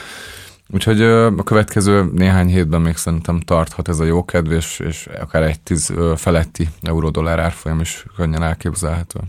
Úgyhogy 0.73 1.01
a 1.01 1.43
következő 1.43 2.09
néhány 2.13 2.47
hétben 2.47 2.81
még 2.81 2.95
szerintem 2.95 3.39
tarthat 3.39 3.88
ez 3.88 3.99
a 3.99 4.03
jó 4.03 4.25
kedv, 4.25 4.51
és, 4.51 4.79
és 4.79 5.07
akár 5.21 5.43
egy 5.43 5.59
tíz 5.59 5.93
feletti 6.15 6.69
euró-dollár 6.81 7.39
árfolyam 7.39 7.79
is 7.79 8.05
könnyen 8.15 8.43
elképzelhető. 8.43 9.19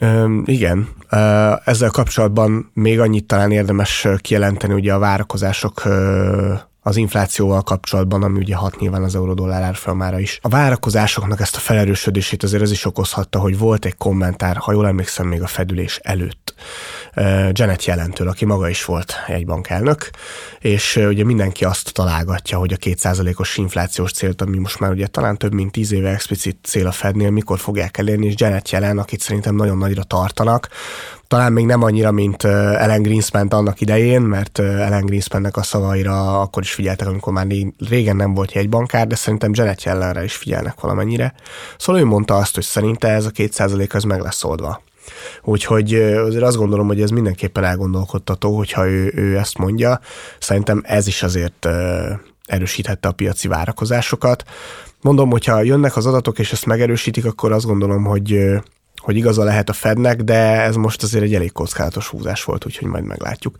Üm, 0.00 0.42
igen, 0.46 0.88
ezzel 1.64 1.90
kapcsolatban 1.90 2.70
még 2.74 3.00
annyit 3.00 3.26
talán 3.26 3.50
érdemes 3.50 4.06
kijelenteni, 4.18 4.74
ugye 4.74 4.94
a 4.94 4.98
várakozások 4.98 5.82
az 6.82 6.96
inflációval 6.96 7.62
kapcsolatban, 7.62 8.22
ami 8.22 8.38
ugye 8.38 8.54
hat 8.54 8.78
nyilván 8.78 9.02
az 9.02 9.14
euró-dollár 9.14 9.62
árfolyamára 9.62 10.18
is. 10.18 10.38
A 10.42 10.48
várakozásoknak 10.48 11.40
ezt 11.40 11.56
a 11.56 11.58
felerősödését 11.58 12.42
azért 12.42 12.62
ez 12.62 12.70
is 12.70 12.84
okozhatta, 12.84 13.38
hogy 13.38 13.58
volt 13.58 13.84
egy 13.84 13.96
kommentár, 13.96 14.56
ha 14.56 14.72
jól 14.72 14.86
emlékszem, 14.86 15.26
még 15.26 15.42
a 15.42 15.46
fedülés 15.46 15.98
előtt. 16.02 16.54
Janet 17.52 17.84
jelentől, 17.84 18.28
aki 18.28 18.44
maga 18.44 18.68
is 18.68 18.84
volt 18.84 19.14
egy 19.26 19.46
bankelnök, 19.46 20.10
és 20.58 20.96
ugye 20.96 21.24
mindenki 21.24 21.64
azt 21.64 21.92
találgatja, 21.92 22.58
hogy 22.58 22.72
a 22.72 22.76
kétszázalékos 22.76 23.56
inflációs 23.56 24.12
célt, 24.12 24.42
ami 24.42 24.58
most 24.58 24.80
már 24.80 24.90
ugye 24.90 25.06
talán 25.06 25.36
több 25.36 25.52
mint 25.52 25.72
tíz 25.72 25.92
éve 25.92 26.10
explicit 26.10 26.58
cél 26.62 26.86
a 26.86 26.92
Fednél, 26.92 27.30
mikor 27.30 27.58
fogják 27.58 27.98
elérni, 27.98 28.26
és 28.26 28.34
Janet 28.36 28.70
jelen, 28.70 28.98
akit 28.98 29.20
szerintem 29.20 29.54
nagyon 29.54 29.78
nagyra 29.78 30.02
tartanak, 30.02 30.68
talán 31.30 31.52
még 31.52 31.66
nem 31.66 31.82
annyira, 31.82 32.10
mint 32.10 32.44
Ellen 32.44 33.02
greenspan 33.02 33.48
annak 33.48 33.80
idején, 33.80 34.20
mert 34.20 34.58
Ellen 34.58 35.06
Greenspannek 35.06 35.56
a 35.56 35.62
szavaira 35.62 36.40
akkor 36.40 36.62
is 36.62 36.72
figyeltek, 36.72 37.08
amikor 37.08 37.32
már 37.32 37.46
régen 37.88 38.16
nem 38.16 38.34
volt 38.34 38.52
jegybankár, 38.52 39.06
de 39.06 39.14
szerintem 39.14 39.50
Janet 39.54 39.82
Yellenre 39.82 40.24
is 40.24 40.36
figyelnek 40.36 40.80
valamennyire. 40.80 41.34
Szóval 41.78 42.02
ő 42.02 42.04
mondta 42.04 42.36
azt, 42.36 42.54
hogy 42.54 42.64
szerinte 42.64 43.08
ez 43.08 43.24
a 43.24 43.30
két 43.30 43.52
százalék 43.52 43.94
az 43.94 44.02
meg 44.02 44.20
lesz 44.20 44.44
oldva. 44.44 44.82
Úgyhogy 45.42 45.94
azért 45.94 46.42
azt 46.42 46.56
gondolom, 46.56 46.86
hogy 46.86 47.00
ez 47.00 47.10
mindenképpen 47.10 47.64
elgondolkodtató, 47.64 48.56
hogyha 48.56 48.88
ő, 48.88 49.12
ő 49.16 49.38
ezt 49.38 49.58
mondja. 49.58 50.00
Szerintem 50.38 50.82
ez 50.86 51.06
is 51.06 51.22
azért 51.22 51.68
erősíthette 52.46 53.08
a 53.08 53.12
piaci 53.12 53.48
várakozásokat. 53.48 54.44
Mondom, 55.00 55.30
hogyha 55.30 55.62
jönnek 55.62 55.96
az 55.96 56.06
adatok, 56.06 56.38
és 56.38 56.52
ezt 56.52 56.66
megerősítik, 56.66 57.24
akkor 57.24 57.52
azt 57.52 57.66
gondolom, 57.66 58.04
hogy 58.04 58.38
hogy 59.00 59.16
igaza 59.16 59.44
lehet 59.44 59.68
a 59.68 59.72
Fednek, 59.72 60.22
de 60.22 60.62
ez 60.62 60.76
most 60.76 61.02
azért 61.02 61.24
egy 61.24 61.34
elég 61.34 61.52
kockázatos 61.52 62.08
húzás 62.08 62.44
volt, 62.44 62.66
úgyhogy 62.66 62.88
majd 62.88 63.04
meglátjuk. 63.04 63.56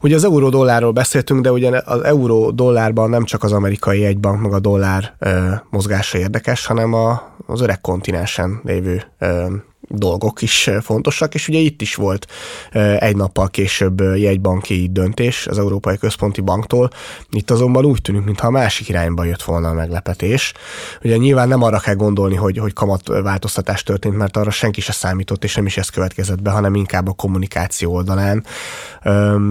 Ugye 0.00 0.14
az 0.14 0.24
euró-dollárról 0.24 0.92
beszéltünk, 0.92 1.40
de 1.42 1.52
ugye 1.52 1.80
az 1.84 2.02
euró-dollárban 2.02 3.10
nem 3.10 3.24
csak 3.24 3.42
az 3.42 3.52
amerikai 3.52 4.04
egybank, 4.04 4.40
meg 4.40 4.52
a 4.52 4.60
dollár 4.60 5.14
ö, 5.18 5.50
mozgása 5.70 6.18
érdekes, 6.18 6.66
hanem 6.66 6.92
a, 6.92 7.34
az 7.46 7.60
öreg 7.60 7.80
kontinensen 7.80 8.60
lévő 8.64 9.02
ö, 9.18 9.46
dolgok 9.92 10.42
is 10.42 10.70
fontosak, 10.80 11.34
és 11.34 11.48
ugye 11.48 11.58
itt 11.58 11.82
is 11.82 11.94
volt 11.94 12.26
egy 12.98 13.16
nappal 13.16 13.48
később 13.48 14.00
jegybanki 14.00 14.88
döntés 14.90 15.46
az 15.46 15.58
Európai 15.58 15.98
Központi 15.98 16.40
Banktól. 16.40 16.90
Itt 17.30 17.50
azonban 17.50 17.84
úgy 17.84 18.02
tűnik, 18.02 18.24
mintha 18.24 18.46
a 18.46 18.50
másik 18.50 18.88
irányba 18.88 19.24
jött 19.24 19.42
volna 19.42 19.68
a 19.68 19.72
meglepetés. 19.72 20.52
Ugye 21.02 21.16
nyilván 21.16 21.48
nem 21.48 21.62
arra 21.62 21.78
kell 21.78 21.94
gondolni, 21.94 22.34
hogy, 22.34 22.58
hogy 22.58 22.72
kamatváltoztatás 22.72 23.82
történt, 23.82 24.16
mert 24.16 24.36
arra 24.36 24.50
senki 24.50 24.80
se 24.80 24.92
számított, 24.92 25.44
és 25.44 25.54
nem 25.54 25.66
is 25.66 25.76
ez 25.76 25.88
következett 25.88 26.42
be, 26.42 26.50
hanem 26.50 26.74
inkább 26.74 27.08
a 27.08 27.12
kommunikáció 27.12 27.92
oldalán. 27.92 28.44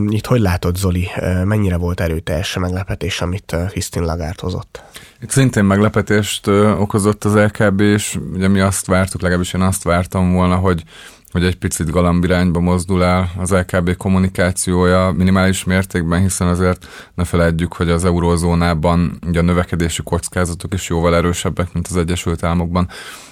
Itt 0.07 0.25
hogy 0.25 0.39
látod, 0.39 0.75
Zoli, 0.75 1.07
mennyire 1.43 1.77
volt 1.77 1.99
erőteljes 1.99 2.55
a 2.55 2.59
meglepetés, 2.59 3.21
amit 3.21 3.55
Christine 3.69 4.05
Lagarde 4.05 4.35
hozott? 4.37 4.83
Itt 5.21 5.29
szintén 5.29 5.63
meglepetést 5.63 6.47
okozott 6.77 7.23
az 7.23 7.35
LKB, 7.35 7.79
és 7.79 8.19
ugye 8.33 8.47
mi 8.47 8.59
azt 8.59 8.85
vártuk, 8.85 9.21
legalábbis 9.21 9.53
én 9.53 9.61
azt 9.61 9.83
vártam 9.83 10.33
volna, 10.33 10.55
hogy 10.55 10.83
hogy 11.31 11.43
egy 11.43 11.57
picit 11.57 11.89
galambirányba 11.89 12.59
mozdul 12.59 13.03
el 13.03 13.31
az 13.37 13.51
LKB 13.51 13.97
kommunikációja 13.97 15.11
minimális 15.17 15.63
mértékben, 15.63 16.21
hiszen 16.21 16.47
azért 16.47 16.87
ne 17.15 17.23
feledjük, 17.23 17.73
hogy 17.73 17.89
az 17.89 18.05
eurózónában 18.05 19.19
ugye 19.27 19.39
a 19.39 19.43
növekedési 19.43 20.03
kockázatok 20.03 20.73
is 20.73 20.89
jóval 20.89 21.15
erősebbek, 21.15 21.73
mint 21.73 21.87
az 21.87 21.97
Egyesült 21.97 22.43
Államokban. 22.43 22.89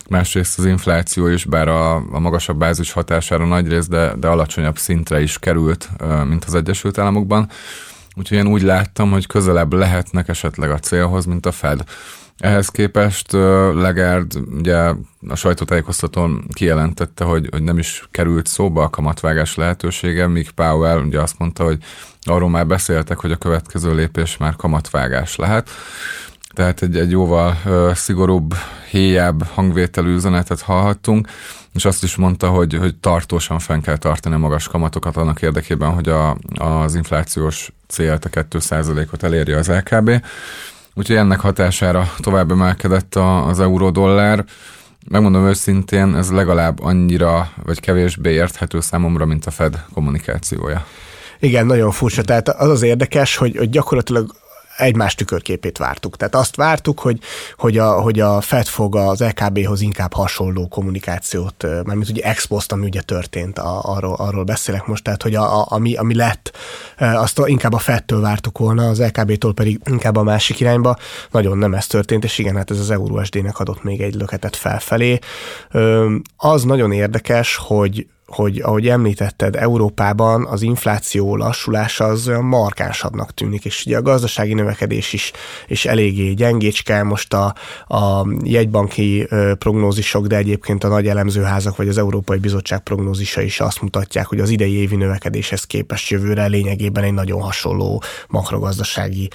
Másrészt 0.09 0.59
az 0.59 0.65
infláció 0.65 1.27
is, 1.27 1.45
bár 1.45 1.67
a, 1.67 1.95
a 1.95 2.19
magasabb 2.19 2.57
bázis 2.57 2.91
hatására 2.91 3.45
nagy 3.45 3.67
rész, 3.67 3.87
de, 3.87 4.13
de 4.15 4.27
alacsonyabb 4.27 4.77
szintre 4.77 5.21
is 5.21 5.39
került, 5.39 5.89
mint 6.27 6.45
az 6.45 6.55
Egyesült 6.55 6.97
Államokban. 6.97 7.49
Úgyhogy 8.15 8.37
én 8.37 8.47
úgy 8.47 8.61
láttam, 8.61 9.11
hogy 9.11 9.27
közelebb 9.27 9.73
lehetnek 9.73 10.27
esetleg 10.27 10.71
a 10.71 10.79
célhoz, 10.79 11.25
mint 11.25 11.45
a 11.45 11.51
Fed. 11.51 11.83
Ehhez 12.37 12.69
képest 12.69 13.31
Legard 13.73 14.33
ugye 14.57 14.75
a 15.27 15.35
sajtótájékoztatón 15.35 16.45
kijelentette, 16.53 17.23
hogy, 17.23 17.47
hogy 17.51 17.63
nem 17.63 17.77
is 17.77 18.07
került 18.11 18.47
szóba 18.47 18.83
a 18.83 18.89
kamatvágás 18.89 19.55
lehetősége, 19.55 20.27
míg 20.27 20.51
Powell 20.51 20.99
ugye 20.99 21.21
azt 21.21 21.39
mondta, 21.39 21.63
hogy 21.63 21.77
arról 22.21 22.49
már 22.49 22.67
beszéltek, 22.67 23.19
hogy 23.19 23.31
a 23.31 23.37
következő 23.37 23.95
lépés 23.95 24.37
már 24.37 24.55
kamatvágás 24.55 25.35
lehet. 25.35 25.69
Tehát 26.53 26.81
egy, 26.81 26.97
egy 26.97 27.11
jóval 27.11 27.57
ö, 27.65 27.91
szigorúbb, 27.95 28.53
héjább 28.89 29.43
hangvételű 29.43 30.13
üzenetet 30.13 30.61
hallhattunk, 30.61 31.27
és 31.73 31.85
azt 31.85 32.03
is 32.03 32.15
mondta, 32.15 32.49
hogy, 32.49 32.73
hogy 32.73 32.95
tartósan 32.95 33.59
fenn 33.59 33.81
kell 33.81 33.97
tartani 33.97 34.35
a 34.35 34.37
magas 34.37 34.67
kamatokat 34.67 35.17
annak 35.17 35.41
érdekében, 35.41 35.93
hogy 35.93 36.09
a, 36.09 36.37
az 36.57 36.95
inflációs 36.95 37.71
célt, 37.87 38.25
a 38.25 38.29
2%-ot 38.29 39.23
elérje 39.23 39.57
az 39.57 39.67
LKB. 39.67 40.25
Úgyhogy 40.93 41.15
ennek 41.15 41.39
hatására 41.39 42.11
tovább 42.17 42.51
emelkedett 42.51 43.15
az 43.15 43.59
euró-dollár. 43.59 44.45
Megmondom 45.09 45.45
őszintén, 45.45 46.15
ez 46.15 46.31
legalább 46.31 46.83
annyira, 46.83 47.51
vagy 47.63 47.79
kevésbé 47.79 48.31
érthető 48.31 48.79
számomra, 48.79 49.25
mint 49.25 49.45
a 49.45 49.51
Fed 49.51 49.83
kommunikációja. 49.93 50.85
Igen, 51.39 51.65
nagyon 51.65 51.91
furcsa. 51.91 52.23
Tehát 52.23 52.49
az 52.49 52.69
az 52.69 52.81
érdekes, 52.81 53.37
hogy, 53.37 53.57
hogy 53.57 53.69
gyakorlatilag 53.69 54.35
egymás 54.79 55.15
tükörképét 55.15 55.77
vártuk. 55.77 56.17
Tehát 56.17 56.35
azt 56.35 56.55
vártuk, 56.55 56.99
hogy, 56.99 57.19
hogy, 57.57 57.77
a, 57.77 58.01
hogy 58.01 58.19
a 58.19 58.41
Fed 58.41 58.67
fog 58.67 58.95
az 58.95 59.19
LKB-hoz 59.19 59.81
inkább 59.81 60.13
hasonló 60.13 60.67
kommunikációt, 60.67 61.63
mármint 61.63 62.09
ugye 62.09 62.23
ex 62.23 62.45
post, 62.45 62.71
ami 62.71 62.85
ugye 62.85 63.01
történt, 63.01 63.59
a, 63.59 63.81
arról, 63.83 64.13
arról 64.13 64.43
beszélek 64.43 64.85
most, 64.85 65.03
tehát 65.03 65.23
hogy 65.23 65.35
a, 65.35 65.59
a, 65.59 65.65
ami, 65.69 65.95
ami 65.95 66.15
lett, 66.15 66.57
azt 66.97 67.41
inkább 67.45 67.73
a 67.73 67.77
Fedtől 67.77 68.21
vártuk 68.21 68.57
volna, 68.57 68.87
az 68.87 69.01
LKB-tól 69.01 69.53
pedig 69.53 69.79
inkább 69.85 70.15
a 70.15 70.23
másik 70.23 70.59
irányba. 70.59 70.97
Nagyon 71.31 71.57
nem 71.57 71.73
ez 71.73 71.87
történt, 71.87 72.23
és 72.23 72.37
igen, 72.37 72.55
hát 72.55 72.71
ez 72.71 72.79
az 72.79 72.91
EURUSD-nek 72.91 73.59
adott 73.59 73.83
még 73.83 74.01
egy 74.01 74.13
löketet 74.15 74.55
felfelé. 74.55 75.19
Az 76.37 76.63
nagyon 76.63 76.91
érdekes, 76.91 77.55
hogy 77.55 78.07
hogy 78.29 78.59
ahogy 78.61 78.87
említetted, 78.87 79.55
Európában 79.55 80.45
az 80.45 80.61
infláció 80.61 81.35
lassulása 81.35 82.05
az 82.05 82.27
olyan 82.27 82.43
markánsabbnak 82.43 83.33
tűnik, 83.33 83.65
és 83.65 83.85
ugye 83.85 83.97
a 83.97 84.01
gazdasági 84.01 84.53
növekedés 84.53 85.13
is, 85.13 85.31
is 85.67 85.85
eléggé 85.85 86.33
gyengécske, 86.33 87.03
most 87.03 87.33
a, 87.33 87.53
a 87.87 88.27
jegybanki 88.43 89.27
prognózisok, 89.59 90.27
de 90.27 90.35
egyébként 90.35 90.83
a 90.83 90.87
nagy 90.87 91.07
elemzőházak 91.07 91.75
vagy 91.75 91.87
az 91.87 91.97
Európai 91.97 92.37
Bizottság 92.37 92.79
prognózisa 92.79 93.41
is 93.41 93.59
azt 93.59 93.81
mutatják, 93.81 94.25
hogy 94.25 94.39
az 94.39 94.49
idei 94.49 94.73
évi 94.73 94.95
növekedéshez 94.95 95.63
képest 95.63 96.09
jövőre 96.09 96.45
lényegében 96.45 97.03
egy 97.03 97.13
nagyon 97.13 97.41
hasonló 97.41 98.03
makrogazdasági, 98.27 99.29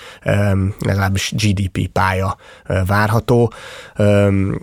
legalábbis 0.78 1.32
GDP 1.36 1.88
pálya 1.88 2.36
várható. 2.86 3.52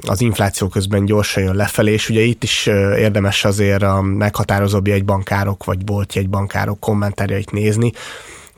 Az 0.07 0.21
infláció 0.21 0.67
közben 0.67 1.05
gyorsan 1.05 1.43
jön 1.43 1.55
lefelé, 1.55 1.91
és 1.91 2.09
ugye 2.09 2.21
itt 2.21 2.43
is 2.43 2.65
érdemes 2.97 3.45
azért 3.45 3.83
a 3.83 4.01
meghatározóbb 4.21 4.87
jegybankárok, 4.87 5.63
vagy 5.63 5.85
volt 5.85 6.13
jegybankárok 6.13 6.79
kommentárjait 6.79 7.51
nézni, 7.51 7.91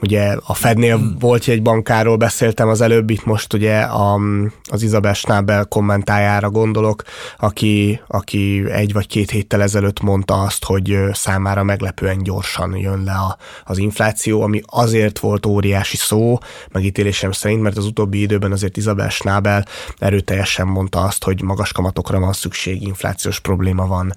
Ugye 0.03 0.35
a 0.45 0.53
Fednél 0.53 0.97
hmm. 0.97 1.15
volt 1.19 1.47
egy 1.47 1.61
bankáról 1.61 2.15
beszéltem 2.15 2.67
az 2.67 2.81
előbb, 2.81 3.09
itt 3.09 3.25
most 3.25 3.53
ugye 3.53 3.79
a, 3.79 4.19
az 4.63 4.83
Isabel 4.83 5.13
Schnabel 5.13 5.65
kommentájára 5.65 6.49
gondolok, 6.49 7.03
aki, 7.37 8.01
aki 8.07 8.63
egy 8.71 8.93
vagy 8.93 9.07
két 9.07 9.31
héttel 9.31 9.61
ezelőtt 9.61 10.01
mondta 10.01 10.41
azt, 10.41 10.65
hogy 10.65 10.97
számára 11.11 11.63
meglepően 11.63 12.23
gyorsan 12.23 12.75
jön 12.77 13.03
le 13.03 13.11
a, 13.11 13.37
az 13.63 13.77
infláció, 13.77 14.41
ami 14.41 14.61
azért 14.65 15.19
volt 15.19 15.45
óriási 15.45 15.97
szó, 15.97 16.37
megítélésem 16.71 17.31
szerint, 17.31 17.61
mert 17.61 17.77
az 17.77 17.85
utóbbi 17.85 18.21
időben 18.21 18.51
azért 18.51 18.77
Isabel 18.77 19.09
Schnabel 19.09 19.65
erőteljesen 19.97 20.67
mondta 20.67 21.01
azt, 21.01 21.23
hogy 21.23 21.41
magas 21.41 21.71
kamatokra 21.71 22.19
van 22.19 22.33
szükség, 22.33 22.81
inflációs 22.81 23.39
probléma 23.39 23.87
van, 23.87 24.13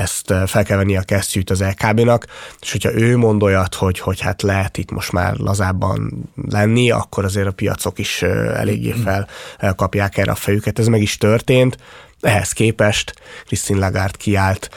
ezt 0.00 0.34
fel 0.46 0.64
kell 0.64 0.76
venni 0.76 0.96
a 0.96 1.02
kesztyűt 1.02 1.50
az 1.50 1.62
LKB-nak, 1.62 2.26
és 2.60 2.72
hogyha 2.72 2.94
ő 2.94 3.16
mond 3.16 3.42
olyat, 3.42 3.74
hogy, 3.74 3.98
hogy 3.98 4.20
hát 4.20 4.42
lehet 4.42 4.76
itt 4.76 4.94
most 4.96 5.12
már 5.12 5.36
lazábban 5.36 6.30
lenni, 6.48 6.90
akkor 6.90 7.24
azért 7.24 7.46
a 7.46 7.52
piacok 7.52 7.98
is 7.98 8.22
eléggé 8.22 8.92
mm-hmm. 8.92 9.20
felkapják 9.58 10.16
erre 10.16 10.30
a 10.30 10.34
fejüket. 10.34 10.78
Ez 10.78 10.86
meg 10.86 11.02
is 11.02 11.18
történt. 11.18 11.76
Ehhez 12.20 12.52
képest 12.52 13.14
Christine 13.46 13.78
Lagarde 13.78 14.16
kiállt, 14.18 14.70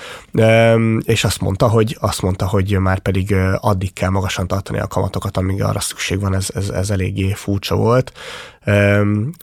és 1.04 1.24
azt 1.24 1.42
mondta, 1.42 1.68
hogy 1.68 1.98
azt 2.00 2.22
mondta, 2.22 2.48
hogy 2.48 2.80
már 2.80 3.00
pedig 3.00 3.36
addig 3.56 3.94
kell 3.94 4.10
magasan 4.10 4.48
tartani 4.48 4.80
a 4.80 4.88
kamatokat, 4.88 5.38
amíg 5.38 5.64
arra 5.64 5.80
szükség 5.80 6.20
van, 6.20 6.36
ez, 6.36 6.48
ez, 6.54 6.70
ez 6.70 6.90
eléggé 6.90 7.32
furcsa 7.32 7.76
volt. 7.76 8.12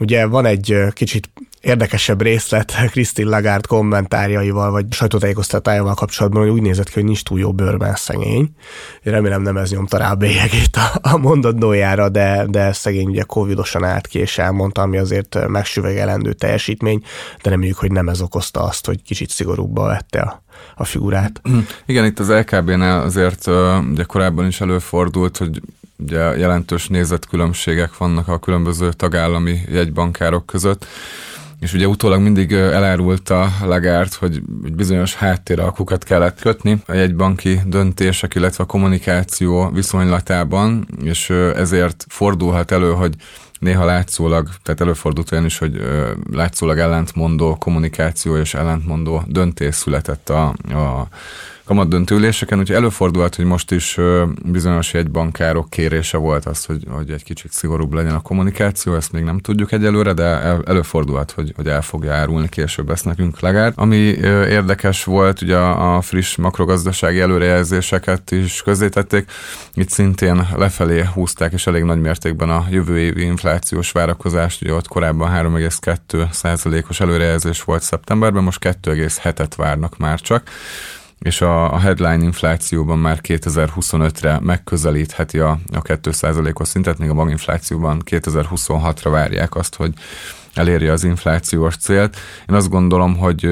Ugye 0.00 0.26
van 0.26 0.46
egy 0.46 0.76
kicsit 0.92 1.30
érdekesebb 1.60 2.22
részlet 2.22 2.74
Christine 2.90 3.30
Lagarde 3.30 3.66
kommentárjaival, 3.68 4.70
vagy 4.70 4.92
sajtótájékoztatájával 4.92 5.94
kapcsolatban, 5.94 6.42
hogy 6.42 6.50
úgy 6.50 6.62
nézett 6.62 6.86
ki, 6.88 6.92
hogy 6.94 7.04
nincs 7.04 7.22
túl 7.22 7.38
jó 7.38 7.52
bőrben 7.52 7.94
szegény. 7.94 8.50
Én 9.02 9.12
remélem 9.12 9.42
nem 9.42 9.56
ez 9.56 9.70
nyomta 9.70 9.96
rá 9.96 10.10
a 10.10 10.14
bélyegét 10.14 10.76
a, 10.76 10.98
a 11.02 11.16
mondatnójára, 11.16 12.08
de, 12.08 12.44
de 12.48 12.72
szegény 12.72 13.08
ugye 13.08 13.22
covidosan 13.22 13.84
állt 13.84 14.06
ki, 14.06 14.18
és 14.18 14.38
elmondta, 14.38 14.82
ami 14.82 14.96
azért 14.96 15.48
megsüvegelendő 15.48 16.32
teljesítmény, 16.32 17.02
de 17.42 17.50
reméljük, 17.50 17.78
hogy 17.78 17.92
nem 17.92 18.08
ez 18.08 18.20
okozta 18.20 18.62
azt, 18.62 18.86
hogy 18.86 19.02
kicsit 19.02 19.30
szigorúbba 19.30 19.86
vette 19.86 20.20
a, 20.20 20.42
a 20.76 20.84
figurát. 20.84 21.40
Igen, 21.86 22.04
itt 22.04 22.18
az 22.18 22.30
LKB-nál 22.30 23.00
azért 23.00 23.46
ugye 23.90 24.02
korábban 24.02 24.46
is 24.46 24.60
előfordult, 24.60 25.36
hogy 25.36 25.60
ugye 25.98 26.36
jelentős 26.36 26.86
nézetkülönbségek 26.86 27.96
vannak 27.96 28.28
a 28.28 28.38
különböző 28.38 28.92
tagállami 28.92 29.60
jegybankárok 29.68 30.46
között, 30.46 30.86
és 31.60 31.72
ugye 31.72 31.88
utólag 31.88 32.20
mindig 32.20 32.52
elárulta 32.52 33.48
Lagárt, 33.62 34.14
hogy 34.14 34.42
bizonyos 34.74 35.14
háttéralkukat 35.14 36.04
kellett 36.04 36.40
kötni 36.40 36.82
a 36.86 36.92
jegybanki 36.92 37.60
döntések, 37.66 38.34
illetve 38.34 38.64
a 38.64 38.66
kommunikáció 38.66 39.70
viszonylatában, 39.70 40.88
és 41.02 41.30
ezért 41.56 42.04
fordulhat 42.08 42.70
elő, 42.70 42.92
hogy 42.92 43.14
néha 43.58 43.84
látszólag, 43.84 44.48
tehát 44.62 44.80
előfordult 44.80 45.32
olyan 45.32 45.44
is, 45.44 45.58
hogy 45.58 45.82
látszólag 46.32 46.78
ellentmondó 46.78 47.56
kommunikáció 47.56 48.36
és 48.36 48.54
ellentmondó 48.54 49.22
döntés 49.26 49.74
született 49.74 50.28
a, 50.28 50.46
a 50.68 51.08
kamatdöntőüléseken, 51.66 52.58
úgyhogy 52.58 52.76
előfordulhat, 52.76 53.34
hogy 53.34 53.44
most 53.44 53.70
is 53.70 53.98
bizonyos 54.44 54.92
jegybankárok 54.92 55.70
kérése 55.70 56.16
volt 56.16 56.44
az, 56.44 56.64
hogy, 56.64 56.84
hogy 56.90 57.10
egy 57.10 57.24
kicsit 57.24 57.52
szigorúbb 57.52 57.92
legyen 57.92 58.14
a 58.14 58.20
kommunikáció, 58.20 58.94
ezt 58.94 59.12
még 59.12 59.22
nem 59.22 59.38
tudjuk 59.38 59.72
egyelőre, 59.72 60.12
de 60.12 60.24
előfordulhat, 60.64 61.30
hogy, 61.30 61.52
hogy 61.56 61.66
el 61.66 61.82
fogja 61.82 62.14
árulni 62.14 62.48
később 62.48 62.90
ezt 62.90 63.04
nekünk 63.04 63.40
legalább. 63.40 63.72
Ami 63.76 63.96
érdekes 63.96 65.04
volt, 65.04 65.42
ugye 65.42 65.56
a 65.56 66.00
friss 66.00 66.36
makrogazdasági 66.36 67.20
előrejelzéseket 67.20 68.30
is 68.30 68.62
közzétették, 68.62 69.30
itt 69.74 69.90
szintén 69.90 70.48
lefelé 70.56 71.04
húzták, 71.14 71.52
és 71.52 71.66
elég 71.66 71.82
nagy 71.82 72.00
mértékben 72.00 72.50
a 72.50 72.66
jövő 72.70 72.98
évi 72.98 73.22
inflációs 73.22 73.92
várakozást, 73.92 74.62
ugye 74.62 74.72
ott 74.72 74.88
korábban 74.88 75.30
3,2 75.32 76.30
százalékos 76.30 77.00
előrejelzés 77.00 77.62
volt 77.62 77.82
szeptemberben, 77.82 78.42
most 78.42 78.64
2,7-et 78.64 79.52
várnak 79.56 79.96
már 79.98 80.20
csak 80.20 80.48
és 81.18 81.40
a, 81.40 81.72
a 81.72 81.78
headline 81.78 82.24
inflációban 82.24 82.98
már 82.98 83.18
2025-re 83.22 84.38
megközelítheti 84.40 85.38
a, 85.38 85.58
a 85.72 85.82
2%-os 85.82 86.68
szintet, 86.68 86.98
még 86.98 87.10
a 87.10 87.14
maginflációban 87.14 88.02
2026-ra 88.10 89.08
várják 89.10 89.54
azt, 89.54 89.74
hogy 89.74 89.92
elérje 90.54 90.92
az 90.92 91.04
inflációs 91.04 91.76
célt. 91.76 92.16
Én 92.48 92.54
azt 92.54 92.68
gondolom, 92.68 93.16
hogy 93.16 93.48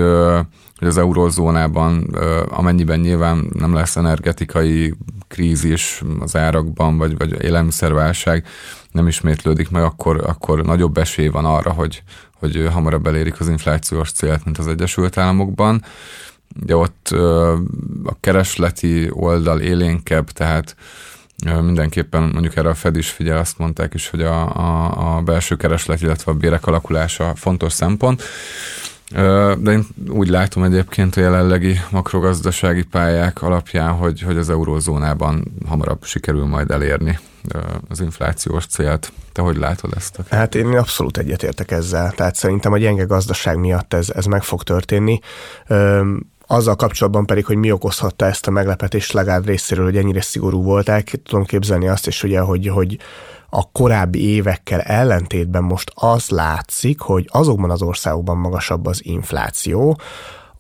hogy 0.78 0.88
az 0.88 0.99
eurózónában, 0.99 2.16
amennyiben 2.49 3.00
nyilván 3.00 3.50
nem 3.52 3.75
lesz 3.75 3.97
energetikai 3.97 4.94
krízis 5.28 6.02
az 6.21 6.37
árakban, 6.37 6.99
vagy, 6.99 7.18
vagy 7.18 7.42
élelmiszerválság 7.42 8.47
nem 8.90 9.06
ismétlődik 9.06 9.71
meg, 9.71 9.83
akkor, 9.83 10.23
akkor 10.26 10.64
nagyobb 10.64 10.97
esély 10.97 11.28
van 11.28 11.44
arra, 11.44 11.71
hogy, 11.71 12.02
hogy 12.38 12.68
hamarabb 12.73 13.06
elérik 13.06 13.40
az 13.40 13.49
inflációs 13.49 14.11
célt, 14.12 14.44
mint 14.44 14.59
az 14.59 14.66
Egyesült 14.66 15.18
Államokban. 15.18 15.85
Ugye 16.62 16.76
ott 16.76 17.08
a 18.04 18.16
keresleti 18.20 19.08
oldal 19.11 19.61
élénkebb, 19.61 20.30
tehát 20.30 20.76
mindenképpen 21.62 22.23
mondjuk 22.23 22.56
erre 22.56 22.68
a 22.68 22.75
Fed 22.75 22.96
is 22.96 23.11
figyel, 23.11 23.38
azt 23.38 23.58
mondták 23.58 23.94
is, 23.94 24.11
hogy 24.11 24.23
a, 24.23 24.56
a, 24.56 25.16
a 25.16 25.20
belső 25.20 25.56
kereslet, 25.56 26.02
illetve 26.02 26.32
a 26.32 26.34
bérek 26.34 26.66
alakulása 26.66 27.32
fontos 27.34 27.73
szempont. 27.73 28.23
De 29.58 29.70
én 29.70 29.87
úgy 30.08 30.28
látom 30.28 30.62
egyébként 30.62 31.16
a 31.16 31.20
jelenlegi 31.20 31.80
makrogazdasági 31.90 32.82
pályák 32.82 33.42
alapján, 33.42 33.92
hogy, 33.92 34.20
hogy 34.20 34.37
az 34.37 34.50
eurózónában 34.50 35.52
hamarabb 35.66 36.04
sikerül 36.04 36.44
majd 36.44 36.70
elérni 36.70 37.18
az 37.88 38.00
inflációs 38.00 38.66
célt. 38.66 39.12
Te 39.33 39.42
hogy 39.42 39.57
látod 39.57 39.92
ezt? 39.96 40.20
Hát 40.31 40.55
én 40.55 40.66
abszolút 40.66 41.18
egyetértek 41.18 41.70
ezzel. 41.70 42.11
Tehát 42.11 42.35
szerintem 42.35 42.72
a 42.72 42.78
gyenge 42.78 43.05
gazdaság 43.05 43.59
miatt 43.59 43.94
ez, 43.94 44.11
ez 44.11 44.24
meg 44.24 44.42
fog 44.42 44.62
történni. 44.62 45.18
Azzal 46.46 46.76
kapcsolatban 46.76 47.26
pedig, 47.26 47.44
hogy 47.44 47.57
mi 47.57 47.70
okozhatta 47.70 48.26
ezt 48.26 48.46
a 48.46 48.50
meglepetést 48.50 49.12
legalább 49.12 49.46
részéről, 49.46 49.85
hogy 49.85 49.96
ennyire 49.96 50.20
szigorú 50.20 50.62
volt, 50.62 50.88
el 50.88 51.02
tudom 51.02 51.44
képzelni 51.44 51.88
azt 51.88 52.07
is, 52.07 52.22
ugye, 52.22 52.40
hogy, 52.40 52.66
hogy 52.66 52.98
a 53.50 53.70
korábbi 53.72 54.28
évekkel 54.28 54.80
ellentétben 54.80 55.62
most 55.62 55.90
az 55.94 56.28
látszik, 56.28 57.00
hogy 57.00 57.28
azokban 57.33 57.70
az 57.70 57.83
országokban 57.83 58.37
magasabb 58.37 58.87
az 58.87 59.04
infláció, 59.04 59.98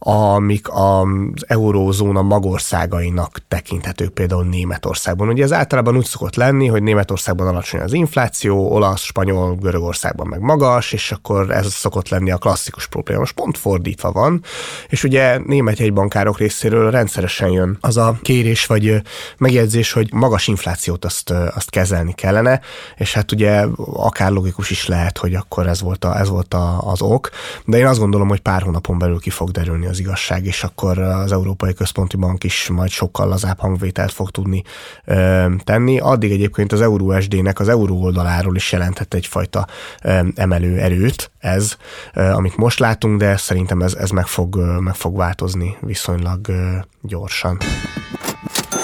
amik 0.06 0.68
az 0.70 1.44
eurózóna 1.46 2.22
magországainak 2.22 3.38
tekinthetők, 3.48 4.12
például 4.12 4.44
Németországban. 4.44 5.28
Ugye 5.28 5.42
ez 5.42 5.52
általában 5.52 5.96
úgy 5.96 6.04
szokott 6.04 6.34
lenni, 6.34 6.66
hogy 6.66 6.82
Németországban 6.82 7.46
alacsony 7.46 7.80
az 7.80 7.92
infláció, 7.92 8.72
olasz, 8.72 9.02
spanyol, 9.02 9.54
Görögországban 9.54 10.26
meg 10.26 10.40
magas, 10.40 10.92
és 10.92 11.12
akkor 11.12 11.50
ez 11.50 11.72
szokott 11.72 12.08
lenni 12.08 12.30
a 12.30 12.36
klasszikus 12.36 12.86
probléma. 12.86 13.20
Most 13.20 13.34
pont 13.34 13.58
fordítva 13.58 14.12
van, 14.12 14.42
és 14.88 15.04
ugye 15.04 15.38
német 15.46 15.78
jegybankárok 15.78 16.38
részéről 16.38 16.90
rendszeresen 16.90 17.50
jön 17.50 17.78
az 17.80 17.96
a 17.96 18.18
kérés 18.22 18.66
vagy 18.66 19.02
megjegyzés, 19.38 19.92
hogy 19.92 20.12
magas 20.12 20.48
inflációt 20.48 21.04
azt, 21.04 21.30
azt 21.30 21.70
kezelni 21.70 22.12
kellene, 22.12 22.60
és 22.96 23.12
hát 23.12 23.32
ugye 23.32 23.66
akár 23.94 24.30
logikus 24.30 24.70
is 24.70 24.86
lehet, 24.86 25.18
hogy 25.18 25.34
akkor 25.34 25.66
ez 25.66 25.80
volt, 25.80 26.04
a, 26.04 26.18
ez 26.18 26.28
volt 26.28 26.54
a, 26.54 26.90
az 26.90 27.02
ok, 27.02 27.30
de 27.64 27.78
én 27.78 27.86
azt 27.86 27.98
gondolom, 27.98 28.28
hogy 28.28 28.40
pár 28.40 28.62
hónapon 28.62 28.98
belül 28.98 29.20
ki 29.20 29.30
fog 29.30 29.50
derülni 29.50 29.92
az 29.94 30.00
igazság, 30.00 30.44
és 30.44 30.64
akkor 30.64 30.98
az 30.98 31.32
Európai 31.32 31.74
Központi 31.74 32.16
Bank 32.16 32.44
is 32.44 32.68
majd 32.68 32.90
sokkal 32.90 33.28
lazább 33.28 33.58
hangvételt 33.58 34.12
fog 34.12 34.30
tudni 34.30 34.62
ö, 35.04 35.46
tenni. 35.64 35.98
Addig 35.98 36.30
egyébként 36.30 36.72
az 36.72 36.80
EURUSD-nek 36.80 37.60
az 37.60 37.68
euró 37.68 38.02
oldaláról 38.02 38.56
is 38.56 38.72
jelentett 38.72 39.14
egyfajta 39.14 39.66
ö, 40.02 40.20
emelő 40.34 40.78
erőt 40.78 41.30
ez, 41.38 41.76
ö, 42.14 42.22
amit 42.22 42.56
most 42.56 42.78
látunk, 42.78 43.18
de 43.18 43.36
szerintem 43.36 43.82
ez, 43.82 43.94
ez 43.94 44.10
meg, 44.10 44.26
fog, 44.26 44.56
ö, 44.56 44.78
meg 44.78 44.94
fog 44.94 45.16
változni 45.16 45.76
viszonylag 45.80 46.48
ö, 46.48 46.76
gyorsan. 47.02 47.58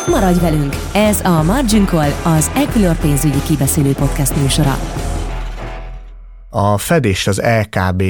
Maradj 0.06 0.40
velünk! 0.40 0.74
Ez 0.92 1.20
a 1.20 1.42
Margin 1.42 1.86
Call, 1.86 2.10
az 2.24 2.50
Equilor 2.54 2.96
pénzügyi 2.96 3.42
kibeszélő 3.42 3.92
podcast 3.92 4.36
műsora. 4.36 4.78
A 6.50 6.78
Fed 6.78 7.04
és 7.04 7.26
az 7.26 7.42
LKB 7.62 8.02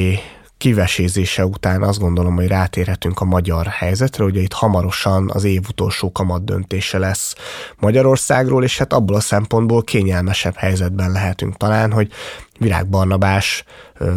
kivesézése 0.61 1.47
után 1.47 1.83
azt 1.83 1.99
gondolom, 1.99 2.35
hogy 2.35 2.47
rátérhetünk 2.47 3.21
a 3.21 3.25
magyar 3.25 3.67
helyzetre, 3.67 4.25
ugye 4.25 4.41
itt 4.41 4.53
hamarosan 4.53 5.31
az 5.33 5.45
év 5.45 5.63
utolsó 5.69 6.13
kamat 6.13 6.45
döntése 6.45 6.99
lesz 6.99 7.35
Magyarországról, 7.79 8.65
és 8.65 8.79
hát 8.79 8.93
abból 8.93 9.17
a 9.17 9.21
szempontból 9.21 9.83
kényelmesebb 9.83 10.55
helyzetben 10.57 11.13
lehetünk 11.13 11.57
talán, 11.57 11.93
hogy 11.93 12.13
Virág 12.59 12.89
Barnabás 12.89 13.65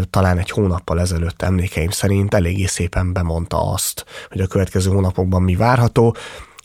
talán 0.10 0.38
egy 0.38 0.50
hónappal 0.50 1.00
ezelőtt 1.00 1.42
emlékeim 1.42 1.90
szerint 1.90 2.34
eléggé 2.34 2.66
szépen 2.66 3.14
bemondta 3.14 3.72
azt, 3.72 4.06
hogy 4.30 4.42
a 4.42 4.48
következő 4.48 4.90
hónapokban 4.92 5.42
mi 5.42 5.56
várható. 5.56 6.16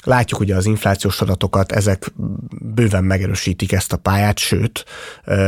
Látjuk 0.09 0.41
ugye 0.41 0.57
az 0.57 0.67
inflációs 0.67 1.21
adatokat, 1.21 1.73
ezek 1.73 2.13
bőven 2.61 3.05
megerősítik 3.05 3.73
ezt 3.73 3.93
a 3.93 3.97
pályát, 3.97 4.39
sőt, 4.39 4.85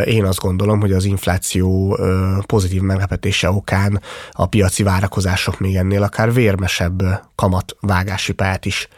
én 0.05 0.25
azt 0.25 0.38
gondolom, 0.38 0.81
hogy 0.81 0.92
az 0.92 1.05
infláció 1.05 1.99
pozitív 2.46 2.81
meglepetése 2.81 3.51
okán 3.51 4.01
a 4.31 4.46
piaci 4.46 4.83
várakozások 4.83 5.59
még 5.59 5.77
ennél 5.77 6.03
akár 6.03 6.33
vérmesebb 6.33 7.03
kamatvágási 7.35 8.33
pályát 8.33 8.64
is 8.64 8.88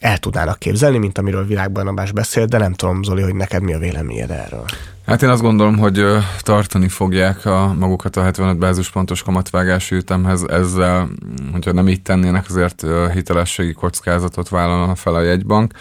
el 0.00 0.18
tudnának 0.18 0.58
képzelni, 0.58 0.98
mint 0.98 1.18
amiről 1.18 1.46
Világbarnabás 1.46 2.12
beszélt, 2.12 2.48
de 2.48 2.58
nem 2.58 2.72
tudom, 2.72 3.02
Zoli, 3.02 3.22
hogy 3.22 3.34
neked 3.34 3.62
mi 3.62 3.72
a 3.72 3.78
véleményed 3.78 4.30
erről. 4.30 4.64
Hát 5.08 5.22
én 5.22 5.28
azt 5.28 5.42
gondolom, 5.42 5.78
hogy 5.78 6.04
tartani 6.38 6.88
fogják 6.88 7.46
a 7.46 7.74
magukat 7.78 8.16
a 8.16 8.22
75 8.22 8.58
bázispontos 8.58 9.22
kamatvágási 9.22 9.94
ütemhez, 9.94 10.42
ezzel, 10.42 11.08
hogyha 11.52 11.72
nem 11.72 11.88
így 11.88 12.02
tennének, 12.02 12.44
azért 12.48 12.86
hitelességi 13.12 13.72
kockázatot 13.72 14.48
vállalna 14.48 14.94
fel 14.94 15.14
a 15.14 15.20
jegybank, 15.20 15.72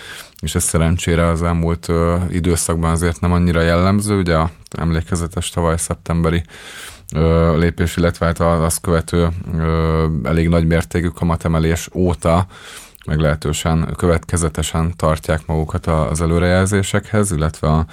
és 0.41 0.55
ez 0.55 0.63
szerencsére 0.63 1.27
az 1.27 1.43
elmúlt 1.43 1.87
időszakban 2.29 2.91
azért 2.91 3.19
nem 3.19 3.31
annyira 3.31 3.61
jellemző, 3.61 4.17
ugye 4.17 4.35
a 4.35 4.49
emlékezetes 4.77 5.49
tavaly 5.49 5.77
szeptemberi 5.77 6.43
lépés, 7.55 7.97
illetve 7.97 8.25
hát 8.25 8.39
azt 8.39 8.81
követő 8.81 9.27
elég 10.23 10.49
nagy 10.49 10.67
mértékű 10.67 11.07
kamatemelés 11.07 11.89
óta 11.93 12.45
meglehetősen 13.05 13.93
következetesen 13.97 14.93
tartják 14.95 15.45
magukat 15.45 15.85
az 15.85 16.21
előrejelzésekhez, 16.21 17.31
illetve 17.31 17.67
a 17.67 17.85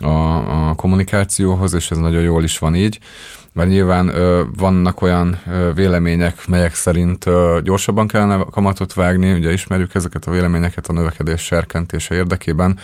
a, 0.00 0.68
a 0.68 0.74
kommunikációhoz, 0.74 1.74
és 1.74 1.90
ez 1.90 1.98
nagyon 1.98 2.22
jól 2.22 2.44
is 2.44 2.58
van 2.58 2.74
így 2.74 2.98
mert 3.52 3.68
nyilván 3.68 4.08
ö, 4.08 4.42
vannak 4.56 5.02
olyan 5.02 5.40
ö, 5.46 5.72
vélemények, 5.74 6.46
melyek 6.48 6.74
szerint 6.74 7.26
ö, 7.26 7.58
gyorsabban 7.62 8.06
kellene 8.06 8.44
kamatot 8.50 8.94
vágni, 8.94 9.32
ugye 9.32 9.52
ismerjük 9.52 9.94
ezeket 9.94 10.24
a 10.24 10.30
véleményeket 10.30 10.86
a 10.86 10.92
növekedés 10.92 11.40
serkentése 11.40 12.14
érdekében, 12.14 12.78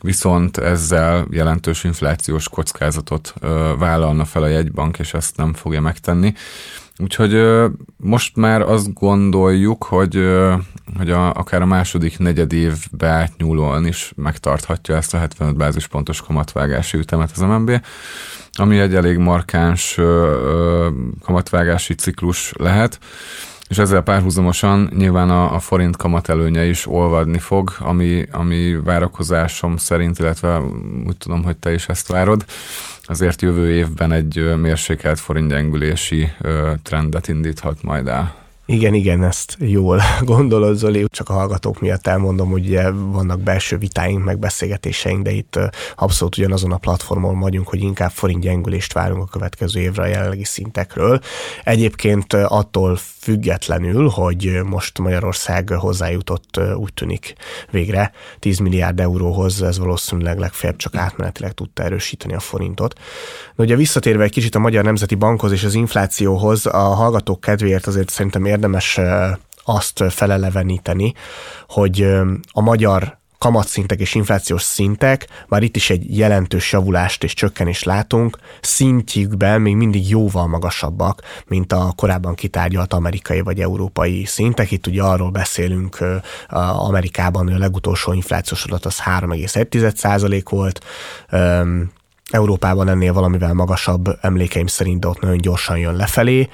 viszont 0.00 0.56
ezzel 0.56 1.26
jelentős 1.30 1.84
inflációs 1.84 2.48
kockázatot 2.48 3.34
ö, 3.40 3.72
vállalna 3.78 4.24
fel 4.24 4.42
a 4.42 4.46
jegybank, 4.46 4.98
és 4.98 5.14
ezt 5.14 5.36
nem 5.36 5.54
fogja 5.54 5.80
megtenni. 5.80 6.34
Úgyhogy 6.98 7.44
most 7.96 8.36
már 8.36 8.60
azt 8.60 8.92
gondoljuk, 8.92 9.84
hogy, 9.84 10.20
hogy 10.96 11.10
a, 11.10 11.32
akár 11.32 11.62
a 11.62 11.66
második 11.66 12.18
negyed 12.18 12.52
évbe 12.52 13.06
átnyúlóan 13.06 13.86
is 13.86 14.12
megtarthatja 14.16 14.96
ezt 14.96 15.14
a 15.14 15.18
75 15.18 15.56
bázispontos 15.56 16.20
kamatvágási 16.22 16.98
ütemet 16.98 17.30
az 17.34 17.40
MNB 17.40 17.80
ami 18.58 18.78
egy 18.78 18.94
elég 18.94 19.18
markáns 19.18 19.98
kamatvágási 21.22 21.94
ciklus 21.94 22.52
lehet, 22.56 22.98
és 23.68 23.78
ezzel 23.78 24.02
párhuzamosan 24.02 24.90
nyilván 24.96 25.30
a, 25.30 25.54
a 25.54 25.58
forint 25.58 25.96
kamat 25.96 26.28
előnye 26.28 26.64
is 26.64 26.86
olvadni 26.86 27.38
fog, 27.38 27.72
ami, 27.78 28.26
ami 28.30 28.80
várakozásom 28.84 29.76
szerint, 29.76 30.18
illetve 30.18 30.60
úgy 31.06 31.16
tudom, 31.16 31.42
hogy 31.42 31.56
te 31.56 31.72
is 31.72 31.88
ezt 31.88 32.08
várod, 32.08 32.44
azért 33.06 33.42
jövő 33.42 33.72
évben 33.72 34.12
egy 34.12 34.56
mérsékelt 34.56 35.18
forint 35.18 35.50
gyengülési 35.50 36.32
trendet 36.82 37.28
indíthat 37.28 37.82
majd 37.82 38.06
el. 38.06 38.45
Igen, 38.68 38.94
igen, 38.94 39.24
ezt 39.24 39.56
jól 39.58 40.00
gondolod, 40.20 40.76
Zoli. 40.76 41.04
Csak 41.08 41.28
a 41.28 41.32
hallgatók 41.32 41.80
miatt 41.80 42.06
elmondom, 42.06 42.50
hogy 42.50 42.66
ugye 42.66 42.90
vannak 42.90 43.40
belső 43.40 43.78
vitáink, 43.78 44.24
meg 44.24 44.38
beszélgetéseink, 44.38 45.22
de 45.22 45.30
itt 45.30 45.58
abszolút 45.96 46.36
ugyanazon 46.36 46.72
a 46.72 46.76
platformon 46.76 47.38
vagyunk, 47.38 47.68
hogy 47.68 47.80
inkább 47.80 48.10
forint 48.10 48.42
gyengülést 48.42 48.92
várunk 48.92 49.22
a 49.22 49.26
következő 49.30 49.80
évre 49.80 50.02
a 50.02 50.06
jelenlegi 50.06 50.44
szintekről. 50.44 51.20
Egyébként 51.64 52.32
attól 52.32 52.98
függetlenül, 53.26 54.08
hogy 54.08 54.60
most 54.64 54.98
Magyarország 54.98 55.68
hozzájutott 55.68 56.60
úgy 56.76 56.94
tűnik 56.94 57.34
végre 57.70 58.12
10 58.38 58.58
milliárd 58.58 59.00
euróhoz, 59.00 59.62
ez 59.62 59.78
valószínűleg 59.78 60.38
legfeljebb 60.38 60.78
csak 60.78 60.94
átmenetileg 60.94 61.52
tudta 61.52 61.82
erősíteni 61.82 62.34
a 62.34 62.40
forintot. 62.40 62.98
De 63.54 63.62
ugye 63.62 63.76
visszatérve 63.76 64.24
egy 64.24 64.30
kicsit 64.30 64.54
a 64.54 64.58
Magyar 64.58 64.84
Nemzeti 64.84 65.14
Bankhoz 65.14 65.52
és 65.52 65.64
az 65.64 65.74
inflációhoz, 65.74 66.66
a 66.66 66.78
hallgatók 66.78 67.40
kedvéért 67.40 67.86
azért 67.86 68.10
szerintem 68.10 68.46
érdemes 68.56 69.00
azt 69.64 70.04
feleleveníteni, 70.08 71.14
hogy 71.68 72.02
a 72.52 72.60
magyar 72.60 73.18
kamatszintek 73.38 74.00
és 74.00 74.14
inflációs 74.14 74.62
szintek, 74.62 75.26
már 75.48 75.62
itt 75.62 75.76
is 75.76 75.90
egy 75.90 76.18
jelentős 76.18 76.72
javulást 76.72 77.24
és 77.24 77.34
csökkenést 77.34 77.84
látunk, 77.84 78.38
szintjükben 78.60 79.60
még 79.60 79.76
mindig 79.76 80.08
jóval 80.08 80.46
magasabbak, 80.46 81.22
mint 81.46 81.72
a 81.72 81.92
korábban 81.96 82.34
kitárgyalt 82.34 82.92
amerikai 82.92 83.40
vagy 83.40 83.60
európai 83.60 84.24
szintek. 84.24 84.70
Itt 84.70 84.86
ugye 84.86 85.02
arról 85.02 85.30
beszélünk, 85.30 85.98
Amerikában 86.72 87.48
a 87.48 87.58
legutolsó 87.58 88.12
inflációs 88.12 88.64
adat 88.64 88.84
az 88.84 89.00
3,1% 89.04 90.42
volt, 90.50 90.84
Európában 92.30 92.88
ennél 92.88 93.12
valamivel 93.12 93.52
magasabb 93.52 94.18
emlékeim 94.20 94.66
szerint, 94.66 95.00
de 95.00 95.08
ott 95.08 95.20
nagyon 95.20 95.38
gyorsan 95.38 95.78
jön 95.78 95.96
lefelé 95.96 96.48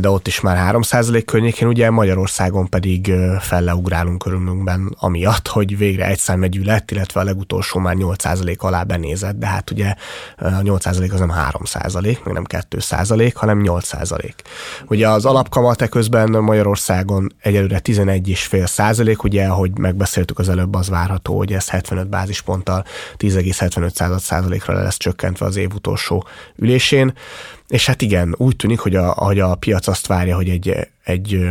de 0.00 0.08
ott 0.08 0.26
is 0.26 0.40
már 0.40 0.74
3% 0.74 1.22
környékén, 1.24 1.68
ugye 1.68 1.90
Magyarországon 1.90 2.68
pedig 2.68 3.12
felleugrálunk 3.40 4.26
örömünkben 4.26 4.96
amiatt, 4.98 5.48
hogy 5.48 5.78
végre 5.78 6.06
egy 6.06 6.18
számjegyű 6.18 6.62
lett, 6.62 6.90
illetve 6.90 7.20
a 7.20 7.24
legutolsó 7.24 7.80
már 7.80 7.94
8% 7.98 8.58
alá 8.58 8.82
benézett, 8.82 9.38
de 9.38 9.46
hát 9.46 9.70
ugye 9.70 9.94
a 10.36 10.44
8% 10.44 11.12
az 11.12 11.18
nem 11.18 11.32
3%, 11.50 12.02
meg 12.24 12.34
nem 12.34 12.44
2%, 12.48 13.32
hanem 13.34 13.62
8%. 13.64 14.30
Ugye 14.88 15.08
az 15.08 15.24
alapkamat 15.24 15.88
közben 15.88 16.30
Magyarországon 16.30 17.34
egyelőre 17.40 17.80
11,5%, 17.84 19.24
ugye 19.24 19.46
ahogy 19.46 19.78
megbeszéltük 19.78 20.38
az 20.38 20.48
előbb, 20.48 20.74
az 20.74 20.88
várható, 20.88 21.36
hogy 21.36 21.52
ez 21.52 21.68
75 21.68 22.08
bázisponttal 22.08 22.84
10,75%-ra 23.16 24.82
lesz 24.82 24.96
csökkentve 24.96 25.46
az 25.46 25.56
év 25.56 25.74
utolsó 25.74 26.26
ülésén. 26.56 27.14
És 27.68 27.86
hát 27.86 28.02
igen, 28.02 28.34
úgy 28.38 28.56
tűnik, 28.56 28.78
hogy 28.78 28.96
a, 28.96 29.10
hogy 29.10 29.40
a 29.40 29.54
piac 29.54 29.86
azt 29.86 30.06
várja, 30.06 30.36
hogy 30.36 30.48
egy, 30.48 30.88
egy 31.04 31.48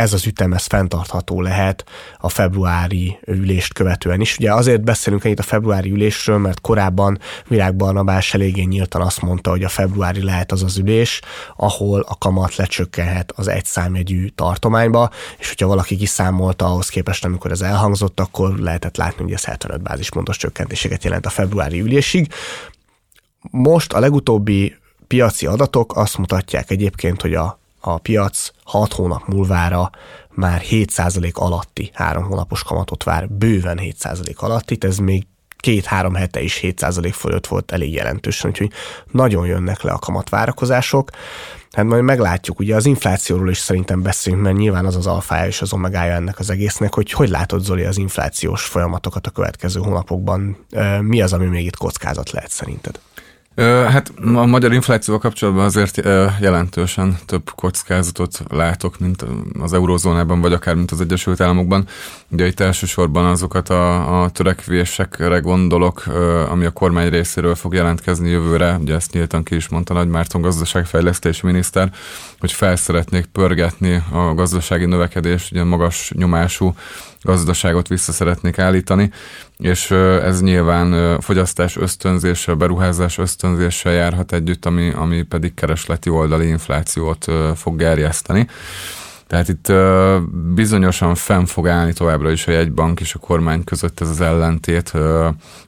ez 0.00 0.12
az 0.12 0.26
ütem, 0.26 0.52
ez 0.52 0.64
fenntartható 0.64 1.40
lehet 1.40 1.84
a 2.18 2.28
februári 2.28 3.18
ülést 3.26 3.72
követően 3.72 4.20
is. 4.20 4.36
Ugye 4.36 4.52
azért 4.52 4.82
beszélünk 4.82 5.24
ennyit 5.24 5.38
a 5.38 5.42
februári 5.42 5.90
ülésről, 5.90 6.38
mert 6.38 6.60
korábban 6.60 7.18
Virág 7.48 7.76
Barnabás 7.76 8.34
eléggé 8.34 8.62
nyíltan 8.62 9.02
azt 9.02 9.22
mondta, 9.22 9.50
hogy 9.50 9.64
a 9.64 9.68
februári 9.68 10.22
lehet 10.22 10.52
az 10.52 10.62
az 10.62 10.78
ülés, 10.78 11.20
ahol 11.56 12.00
a 12.08 12.18
kamat 12.18 12.56
lecsökkenhet 12.56 13.32
az 13.36 13.48
egy 13.48 13.64
számjegyű 13.64 14.26
tartományba, 14.26 15.10
és 15.38 15.48
hogyha 15.48 15.66
valaki 15.66 15.96
kiszámolta 15.96 16.66
ahhoz 16.66 16.88
képest, 16.88 17.24
amikor 17.24 17.50
ez 17.50 17.60
elhangzott, 17.60 18.20
akkor 18.20 18.58
lehetett 18.58 18.96
látni, 18.96 19.22
hogy 19.22 19.32
ez 19.32 19.44
75 19.44 19.82
bázispontos 19.82 20.36
csökkentéseket 20.36 21.04
jelent 21.04 21.26
a 21.26 21.30
februári 21.30 21.80
ülésig. 21.80 22.32
Most 23.50 23.92
a 23.92 24.00
legutóbbi 24.00 24.78
piaci 25.10 25.46
adatok 25.46 25.96
azt 25.96 26.18
mutatják 26.18 26.70
egyébként, 26.70 27.20
hogy 27.20 27.34
a, 27.34 27.58
a 27.80 27.98
piac 27.98 28.50
6 28.64 28.92
hónap 28.92 29.26
múlvára 29.26 29.90
már 30.30 30.62
7% 30.70 31.32
alatti 31.32 31.90
három 31.94 32.24
hónapos 32.24 32.62
kamatot 32.62 33.02
vár, 33.02 33.28
bőven 33.28 33.78
7% 33.82 34.36
alatti, 34.36 34.78
ez 34.80 34.98
még 34.98 35.26
két-három 35.56 36.14
hete 36.14 36.40
is 36.40 36.60
7% 36.62 37.10
fölött 37.14 37.46
volt 37.46 37.72
elég 37.72 37.92
jelentősen, 37.92 38.50
úgyhogy 38.50 38.70
nagyon 39.10 39.46
jönnek 39.46 39.82
le 39.82 39.92
a 39.92 39.98
kamatvárakozások. 39.98 41.10
Hát 41.72 41.84
majd 41.84 42.02
meglátjuk, 42.02 42.58
ugye 42.58 42.74
az 42.74 42.86
inflációról 42.86 43.50
is 43.50 43.58
szerintem 43.58 44.02
beszélünk, 44.02 44.42
mert 44.42 44.56
nyilván 44.56 44.86
az 44.86 44.96
az 44.96 45.06
alfája 45.06 45.46
és 45.46 45.60
az 45.60 45.72
omegája 45.72 46.14
ennek 46.14 46.38
az 46.38 46.50
egésznek, 46.50 46.94
hogy 46.94 47.10
hogy 47.10 47.28
látod 47.28 47.62
Zoli 47.62 47.84
az 47.84 47.98
inflációs 47.98 48.64
folyamatokat 48.64 49.26
a 49.26 49.30
következő 49.30 49.80
hónapokban, 49.80 50.66
mi 51.00 51.22
az, 51.22 51.32
ami 51.32 51.46
még 51.46 51.66
itt 51.66 51.76
kockázat 51.76 52.30
lehet 52.30 52.50
szerinted? 52.50 53.00
Hát 53.66 54.12
a 54.34 54.46
magyar 54.46 54.72
inflációval 54.72 55.22
kapcsolatban 55.22 55.64
azért 55.64 55.96
jelentősen 56.40 57.18
több 57.26 57.50
kockázatot 57.54 58.42
látok, 58.48 58.98
mint 58.98 59.24
az 59.60 59.72
eurozónában, 59.72 60.40
vagy 60.40 60.52
akár 60.52 60.74
mint 60.74 60.90
az 60.90 61.00
Egyesült 61.00 61.40
Államokban. 61.40 61.86
Ugye 62.28 62.46
itt 62.46 62.60
elsősorban 62.60 63.24
azokat 63.24 63.68
a, 63.68 64.22
a 64.22 64.30
törekvésekre 64.30 65.38
gondolok, 65.38 66.04
ami 66.48 66.64
a 66.64 66.70
kormány 66.70 67.08
részéről 67.08 67.54
fog 67.54 67.74
jelentkezni 67.74 68.30
jövőre. 68.30 68.76
Ugye 68.80 68.94
ezt 68.94 69.12
nyíltan 69.12 69.42
ki 69.42 69.54
is 69.54 69.68
mondta 69.68 69.94
Nagy 69.94 70.08
Márton 70.08 70.40
gazdaságfejlesztési 70.40 71.46
miniszter, 71.46 71.92
hogy 72.38 72.52
fel 72.52 72.76
szeretnék 72.76 73.26
pörgetni 73.26 74.02
a 74.12 74.34
gazdasági 74.34 74.84
növekedést, 74.84 75.52
ugye 75.52 75.64
magas 75.64 76.12
nyomású 76.14 76.74
gazdaságot 77.22 77.88
vissza 77.88 78.12
szeretnék 78.12 78.58
állítani, 78.58 79.10
és 79.58 79.90
ez 79.90 80.42
nyilván 80.42 81.20
fogyasztás 81.20 81.76
ösztönzéssel, 81.76 82.54
beruházás 82.54 83.18
ösztönzéssel 83.18 83.92
járhat 83.92 84.32
együtt, 84.32 84.66
ami, 84.66 84.90
ami 84.90 85.22
pedig 85.22 85.54
keresleti 85.54 86.10
oldali 86.10 86.46
inflációt 86.46 87.26
fog 87.54 87.76
gerjeszteni. 87.76 88.46
Tehát 89.26 89.48
itt 89.48 89.72
bizonyosan 90.54 91.14
fenn 91.14 91.44
fog 91.44 91.68
állni 91.68 91.92
továbbra 91.92 92.30
is 92.30 92.46
a 92.46 92.50
jegybank 92.50 93.00
és 93.00 93.14
a 93.14 93.18
kormány 93.18 93.64
között 93.64 94.00
ez 94.00 94.08
az 94.08 94.20
ellentét, 94.20 94.88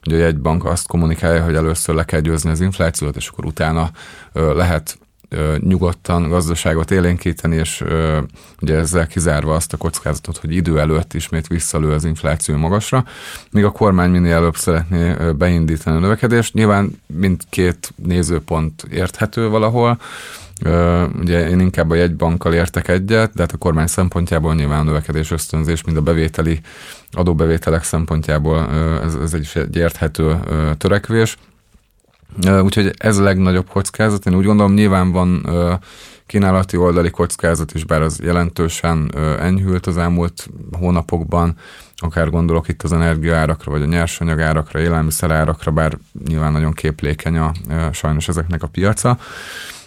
hogy 0.01 0.13
a 0.13 0.17
jegybank 0.17 0.65
azt 0.65 0.87
kommunikálja, 0.87 1.43
hogy 1.43 1.55
először 1.55 1.95
le 1.95 2.03
kell 2.03 2.19
győzni 2.19 2.49
az 2.49 2.59
inflációt, 2.61 3.15
és 3.15 3.27
akkor 3.27 3.45
utána 3.45 3.91
lehet 4.33 4.97
nyugodtan 5.59 6.29
gazdaságot 6.29 6.91
élénkíteni, 6.91 7.55
és 7.55 7.83
ugye 8.61 8.75
ezzel 8.75 9.07
kizárva 9.07 9.55
azt 9.55 9.73
a 9.73 9.77
kockázatot, 9.77 10.37
hogy 10.37 10.55
idő 10.55 10.79
előtt 10.79 11.13
ismét 11.13 11.47
visszalő 11.47 11.91
az 11.91 12.05
infláció 12.05 12.57
magasra, 12.57 13.05
míg 13.51 13.63
a 13.63 13.71
kormány 13.71 14.09
minél 14.09 14.33
előbb 14.33 14.55
szeretné 14.55 15.15
beindítani 15.37 15.97
a 15.97 15.99
növekedést. 15.99 16.53
Nyilván 16.53 17.01
mindkét 17.05 17.93
nézőpont 17.95 18.83
érthető 18.91 19.49
valahol, 19.49 19.97
Ugye 21.19 21.49
én 21.49 21.59
inkább 21.59 21.89
a 21.89 21.95
jegybankkal 21.95 22.53
értek 22.53 22.87
egyet, 22.87 23.33
de 23.33 23.41
hát 23.41 23.51
a 23.51 23.57
kormány 23.57 23.87
szempontjából 23.87 24.55
nyilván 24.55 24.79
a 24.79 24.83
növekedés 24.83 25.31
ösztönzés, 25.31 25.83
mind 25.83 25.97
a 25.97 26.01
bevételi 26.01 26.59
adóbevételek 27.11 27.83
szempontjából 27.83 28.69
ez, 29.03 29.15
ez 29.15 29.33
egy, 29.33 29.49
egy 29.53 29.75
érthető 29.75 30.39
törekvés. 30.77 31.37
Úgyhogy 32.61 32.93
ez 32.97 33.17
a 33.17 33.23
legnagyobb 33.23 33.69
kockázat. 33.69 34.25
Én 34.25 34.35
úgy 34.35 34.45
gondolom, 34.45 34.73
nyilván 34.73 35.11
van 35.11 35.47
kínálati 36.25 36.77
oldali 36.77 37.09
kockázat 37.09 37.73
is, 37.73 37.83
bár 37.83 38.01
az 38.01 38.19
jelentősen 38.23 39.11
enyhült 39.39 39.87
az 39.87 39.97
elmúlt 39.97 40.49
hónapokban, 40.71 41.55
akár 41.95 42.29
gondolok 42.29 42.67
itt 42.67 42.83
az 42.83 42.93
energiaárakra, 42.93 43.71
vagy 43.71 43.81
a 43.81 43.85
nyersanyagárakra, 43.85 44.79
élelmiszerárakra, 44.79 45.71
bár 45.71 45.97
nyilván 46.27 46.51
nagyon 46.51 46.73
képlékeny 46.73 47.37
a, 47.37 47.51
sajnos 47.91 48.27
ezeknek 48.27 48.63
a 48.63 48.67
piaca. 48.67 49.17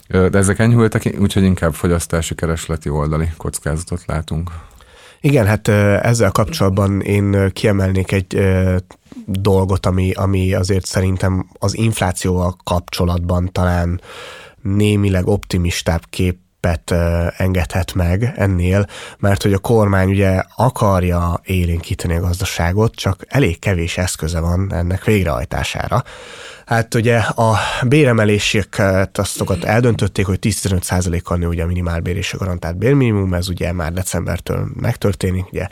De 0.09 0.39
ezek 0.39 0.59
enyhültek, 0.59 1.17
úgyhogy 1.19 1.43
inkább 1.43 1.75
fogyasztási 1.75 2.35
keresleti 2.35 2.89
oldali 2.89 3.29
kockázatot 3.37 4.03
látunk. 4.07 4.51
Igen, 5.21 5.47
hát 5.47 5.69
ezzel 6.03 6.31
kapcsolatban 6.31 7.01
én 7.01 7.51
kiemelnék 7.53 8.13
egy 8.13 8.41
dolgot, 9.25 9.87
ami, 9.87 10.13
ami 10.13 10.55
azért 10.55 10.85
szerintem 10.85 11.49
az 11.59 11.77
inflációval 11.77 12.57
kapcsolatban 12.65 13.53
talán 13.53 14.01
némileg 14.63 15.27
optimistább 15.27 16.03
kép 16.11 16.39
engedhet 17.37 17.95
meg 17.95 18.33
ennél, 18.37 18.87
mert 19.19 19.43
hogy 19.43 19.53
a 19.53 19.59
kormány 19.59 20.09
ugye 20.09 20.43
akarja 20.57 21.41
élénkíteni 21.45 22.15
a 22.15 22.21
gazdaságot, 22.21 22.95
csak 22.95 23.25
elég 23.29 23.59
kevés 23.59 23.99
eszköze 23.99 24.41
van 24.41 24.73
ennek 24.73 25.05
végrehajtására. 25.05 26.05
Hát 26.67 26.95
ugye 26.95 27.17
a 27.19 27.57
béremeléseket 27.87 29.19
aztokat 29.19 29.65
eldöntötték, 29.65 30.27
hogy 30.27 30.39
10-15%-kal 30.43 31.37
nő 31.37 31.47
ugye 31.47 31.63
a 31.63 31.67
minimálbér 31.67 32.17
és 32.17 32.33
a 32.33 32.39
garantált 32.39 32.79
bérminimum, 32.79 33.35
ez 33.35 33.49
ugye 33.49 33.73
már 33.73 33.93
decembertől 33.93 34.69
megtörténik. 34.75 35.53
Ugye 35.53 35.67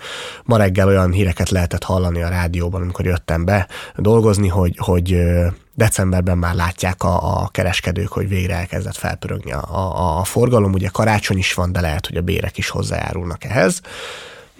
ma 0.45 0.57
reggel 0.57 0.89
olyan 0.89 1.13
híreket 1.13 1.51
lehetett 1.51 1.83
hallani 1.83 2.23
a 2.23 2.29
rádióban, 2.29 2.83
amikor 2.83 3.05
jöttem 3.05 3.45
be 3.45 3.69
dolgozni, 3.97 4.49
hogy, 4.49 4.77
hogy 4.79 5.17
decemberben 5.75 6.39
már 6.39 6.55
látják 6.55 7.03
a, 7.03 7.43
a 7.43 7.49
kereskedők, 7.49 8.09
hogy 8.09 8.29
végre 8.29 8.55
elkezdett 8.55 8.97
felpörögni 8.97 9.53
a, 9.53 9.63
a, 9.71 10.19
a 10.19 10.25
forgalom. 10.25 10.73
Ugye 10.73 10.89
karácsony 10.89 11.39
is 11.39 11.55
van, 11.55 11.73
de 11.73 11.81
lehet, 11.81 12.07
hogy 12.07 12.17
a 12.17 12.23
bérek 12.23 12.59
is 12.59 12.69
hozzájárulnak 12.69 13.45
ehhez. 13.45 13.81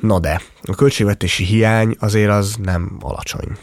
Na 0.01 0.19
de, 0.19 0.41
a 0.63 0.75
költségvetési 0.75 1.45
hiány 1.45 1.97
azért 1.99 2.31
az 2.31 2.57
nem 2.63 2.97
alacsony. 3.01 3.57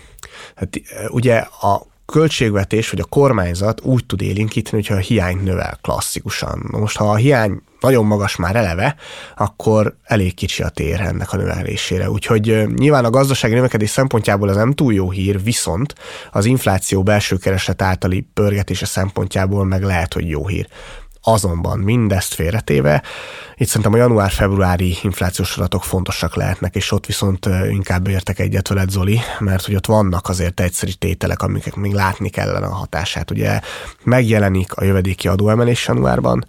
Hát 0.55 0.81
ugye 1.09 1.37
a 1.37 1.85
költségvetés 2.12 2.89
vagy 2.89 3.00
a 3.00 3.06
kormányzat 3.10 3.82
úgy 3.82 4.06
tud 4.06 4.21
élinkíteni, 4.21 4.76
hogyha 4.76 4.95
a 4.95 4.97
hiányt 4.97 5.43
növel 5.43 5.78
klasszikusan. 5.82 6.65
Most 6.71 6.97
ha 6.97 7.10
a 7.10 7.15
hiány 7.15 7.62
nagyon 7.80 8.06
magas 8.06 8.36
már 8.36 8.56
eleve, 8.56 8.95
akkor 9.36 9.95
elég 10.04 10.34
kicsi 10.34 10.63
a 10.63 10.69
tér 10.69 11.00
ennek 11.00 11.34
a 11.34 11.38
növelésére. 11.38 12.10
Úgyhogy 12.10 12.67
nyilván 12.76 13.06
a 13.06 13.10
gazdasági 13.10 13.54
növekedés 13.54 13.89
szempontjából 13.89 14.50
ez 14.50 14.56
nem 14.56 14.71
túl 14.71 14.93
jó 14.93 15.12
hír, 15.12 15.43
viszont 15.43 15.95
az 16.32 16.45
infláció 16.45 17.04
belső 17.04 17.36
kereslet 17.36 17.82
általi 17.82 18.28
pörgetése 18.34 18.86
szempontjából 18.86 19.65
meg 19.65 19.84
lehet, 19.84 20.13
hogy 20.13 20.30
jó 20.30 20.47
hír. 20.47 20.67
Azonban 21.23 21.79
mindezt 21.79 22.34
félretéve, 22.34 23.03
itt 23.55 23.67
szerintem 23.67 23.93
a 23.93 23.97
január-februári 23.97 24.97
inflációs 25.01 25.57
adatok 25.57 25.84
fontosak 25.84 26.36
lehetnek, 26.36 26.75
és 26.75 26.91
ott 26.91 27.05
viszont 27.05 27.49
inkább 27.69 28.07
értek 28.07 28.39
egyet 28.39 28.67
veled, 28.67 28.89
Zoli, 28.89 29.19
mert 29.39 29.65
hogy 29.65 29.75
ott 29.75 29.86
vannak 29.86 30.29
azért 30.29 30.60
egyszerű 30.60 30.91
tételek, 30.91 31.41
amiket 31.41 31.75
még 31.75 31.93
látni 31.93 32.29
kellene 32.29 32.65
a 32.65 32.73
hatását. 32.73 33.31
Ugye 33.31 33.60
megjelenik 34.03 34.73
a 34.73 34.84
jövedéki 34.84 35.27
adóemelés 35.27 35.88
januárban, 35.88 36.45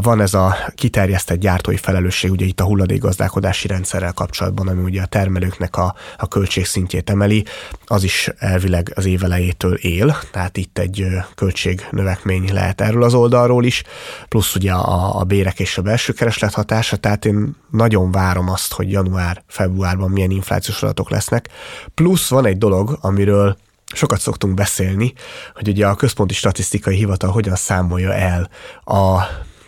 van 0.00 0.20
ez 0.20 0.34
a 0.34 0.56
kiterjesztett 0.74 1.38
gyártói 1.38 1.76
felelősség, 1.76 2.30
ugye 2.30 2.44
itt 2.44 2.60
a 2.60 2.64
hulladékgazdálkodási 2.64 3.66
rendszerrel 3.66 4.12
kapcsolatban, 4.12 4.68
ami 4.68 4.82
ugye 4.82 5.02
a 5.02 5.06
termelőknek 5.06 5.76
a, 5.76 5.94
a 6.16 6.28
költségszintjét 6.28 7.10
emeli, 7.10 7.44
az 7.86 8.02
is 8.02 8.30
elvileg 8.38 8.92
az 8.94 9.04
évelejétől 9.04 9.74
él, 9.74 10.16
tehát 10.32 10.56
itt 10.56 10.78
egy 10.78 11.06
költségnövekmény 11.34 12.52
lehet 12.52 12.80
erről 12.80 13.02
az 13.02 13.14
oldalról 13.14 13.64
is, 13.64 13.82
plusz 14.28 14.54
ugye 14.54 14.72
a, 14.72 15.18
a 15.18 15.24
bérek 15.24 15.60
és 15.60 15.78
a 15.78 15.82
belső 15.82 16.12
kereslet 16.12 16.54
hatása, 16.54 16.96
tehát 16.96 17.24
én 17.24 17.56
nagyon 17.70 18.10
várom 18.10 18.48
azt, 18.48 18.72
hogy 18.72 18.90
január-februárban 18.90 20.10
milyen 20.10 20.30
inflációs 20.30 20.82
adatok 20.82 21.10
lesznek. 21.10 21.48
Plusz 21.94 22.28
van 22.28 22.46
egy 22.46 22.58
dolog, 22.58 22.98
amiről 23.00 23.56
sokat 23.94 24.20
szoktunk 24.20 24.54
beszélni, 24.54 25.12
hogy 25.54 25.68
ugye 25.68 25.86
a 25.86 25.94
Központi 25.94 26.34
Statisztikai 26.34 26.96
Hivatal 26.96 27.30
hogyan 27.30 27.56
számolja 27.56 28.14
el 28.14 28.50
a 28.84 29.22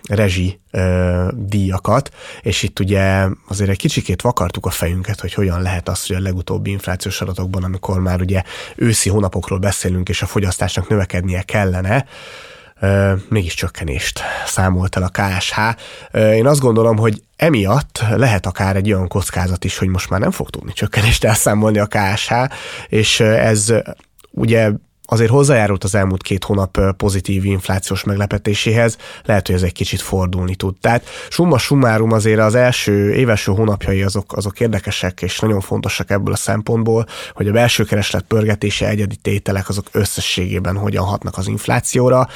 rezsi 0.09 0.61
ö, 0.71 1.29
díjakat, 1.35 2.11
és 2.41 2.63
itt 2.63 2.81
ugye 2.81 3.27
azért 3.49 3.71
egy 3.71 3.79
kicsikét 3.79 4.23
vakartuk 4.23 4.67
a 4.67 4.71
fejünket, 4.71 5.21
hogy 5.21 5.35
hogyan 5.35 5.63
lehet 5.63 5.89
az, 5.89 6.07
hogy 6.07 6.17
a 6.17 6.21
legutóbbi 6.21 6.71
inflációs 6.71 7.21
adatokban, 7.21 7.65
amikor 7.65 8.01
már 8.01 8.21
ugye 8.21 8.43
őszi 8.77 9.11
hónapokról 9.11 9.59
beszélünk, 9.59 10.09
és 10.09 10.23
a 10.23 10.27
fogyasztásnak 10.27 10.89
növekednie 10.89 11.43
kellene, 11.43 12.07
mégis 13.29 13.55
csökkenést 13.55 14.21
számolt 14.47 14.97
el 14.97 15.03
a 15.03 15.09
KSH. 15.09 15.59
Én 16.17 16.47
azt 16.47 16.61
gondolom, 16.61 16.97
hogy 16.97 17.23
emiatt 17.37 18.05
lehet 18.17 18.47
akár 18.47 18.77
egy 18.77 18.93
olyan 18.93 19.09
kockázat 19.09 19.65
is, 19.65 19.79
hogy 19.79 19.89
most 19.89 20.11
már 20.11 20.21
nem 20.21 20.31
fog 20.31 20.51
tudni 20.51 20.73
csökkenést 20.73 21.25
elszámolni 21.25 21.79
a 21.79 21.87
KSH, 21.87 22.33
és 22.89 23.21
ez 23.21 23.73
ugye 24.31 24.71
azért 25.05 25.31
hozzájárult 25.31 25.85
az 25.85 25.95
elmúlt 25.95 26.23
két 26.23 26.45
hónap 26.45 26.81
pozitív 26.97 27.45
inflációs 27.45 28.05
meglepetéséhez, 28.05 28.97
lehet, 29.25 29.47
hogy 29.47 29.57
ez 29.57 29.63
egy 29.63 29.73
kicsit 29.73 30.01
fordulni 30.01 30.55
tud. 30.55 30.75
Tehát 30.81 31.07
summa 31.29 31.59
summarum 31.59 32.13
azért 32.13 32.41
az 32.41 32.55
első 32.55 33.13
éveső 33.13 33.53
hónapjai 33.53 34.03
azok, 34.03 34.33
azok 34.37 34.61
érdekesek 34.61 35.23
és 35.23 35.39
nagyon 35.39 35.61
fontosak 35.61 36.11
ebből 36.11 36.33
a 36.33 36.37
szempontból, 36.37 37.07
hogy 37.35 37.49
a 37.49 37.53
belső 37.53 37.85
kereslet 37.85 38.23
pörgetése, 38.23 38.89
egyedi 38.89 39.17
tételek 39.17 39.69
azok 39.69 39.87
összességében 39.93 40.77
hogyan 40.77 41.05
hatnak 41.05 41.39
az 41.39 41.47
inflációra. 41.47 42.29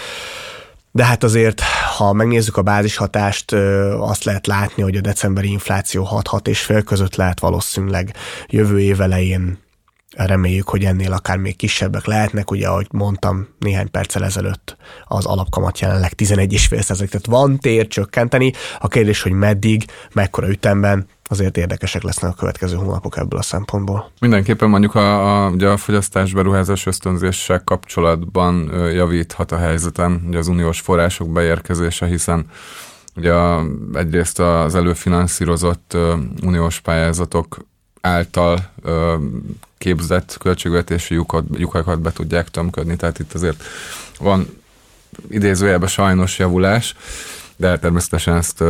De 0.92 1.04
hát 1.04 1.24
azért, 1.24 1.60
ha 1.96 2.12
megnézzük 2.12 2.56
a 2.56 2.62
bázishatást, 2.62 3.52
azt 3.98 4.24
lehet 4.24 4.46
látni, 4.46 4.82
hogy 4.82 4.96
a 4.96 5.00
decemberi 5.00 5.50
infláció 5.50 6.08
6-6 6.30 6.46
és 6.46 6.60
fél 6.60 6.82
között 6.82 7.16
lehet 7.16 7.40
valószínűleg 7.40 8.16
jövő 8.46 8.80
év 8.80 9.00
elején 9.00 9.64
reméljük, 10.16 10.68
hogy 10.68 10.84
ennél 10.84 11.12
akár 11.12 11.36
még 11.36 11.56
kisebbek 11.56 12.04
lehetnek. 12.04 12.50
Ugye, 12.50 12.68
ahogy 12.68 12.86
mondtam 12.90 13.48
néhány 13.58 13.90
perccel 13.90 14.24
ezelőtt, 14.24 14.76
az 15.04 15.24
alapkamat 15.24 15.80
jelenleg 15.80 16.12
11,5 16.16 16.96
tehát 16.96 17.26
van 17.26 17.58
tér 17.58 17.86
csökkenteni. 17.86 18.52
A 18.78 18.88
kérdés, 18.88 19.22
hogy 19.22 19.32
meddig, 19.32 19.84
mekkora 20.12 20.48
ütemben, 20.48 21.06
azért 21.28 21.56
érdekesek 21.56 22.02
lesznek 22.02 22.30
a 22.30 22.34
következő 22.34 22.76
hónapok 22.76 23.16
ebből 23.16 23.38
a 23.38 23.42
szempontból. 23.42 24.10
Mindenképpen 24.20 24.68
mondjuk 24.68 24.94
a, 24.94 25.44
a, 25.44 25.50
ugye 25.50 25.68
a 25.68 25.76
fogyasztás 25.76 26.32
beruházás 26.32 26.86
ösztönzéssel 26.86 27.64
kapcsolatban 27.64 28.70
javíthat 28.92 29.52
a 29.52 29.56
helyzeten 29.56 30.24
ugye 30.26 30.38
az 30.38 30.48
uniós 30.48 30.80
források 30.80 31.32
beérkezése, 31.32 32.06
hiszen 32.06 32.46
ugye 33.16 33.32
a, 33.32 33.66
egyrészt 33.94 34.38
az 34.38 34.74
előfinanszírozott 34.74 35.96
uniós 36.42 36.80
pályázatok 36.80 37.56
által 38.06 38.70
ö, 38.82 39.16
képzett 39.78 40.36
költségvetési 40.38 41.14
lyukat, 41.14 41.44
lyukakat 41.56 42.00
be 42.00 42.12
tudják 42.12 42.48
tömködni, 42.48 42.96
tehát 42.96 43.18
itt 43.18 43.32
azért 43.32 43.62
van 44.18 44.46
idézőjelben 45.30 45.88
sajnos 45.88 46.38
javulás, 46.38 46.94
de 47.56 47.78
természetesen 47.78 48.36
ezt 48.36 48.64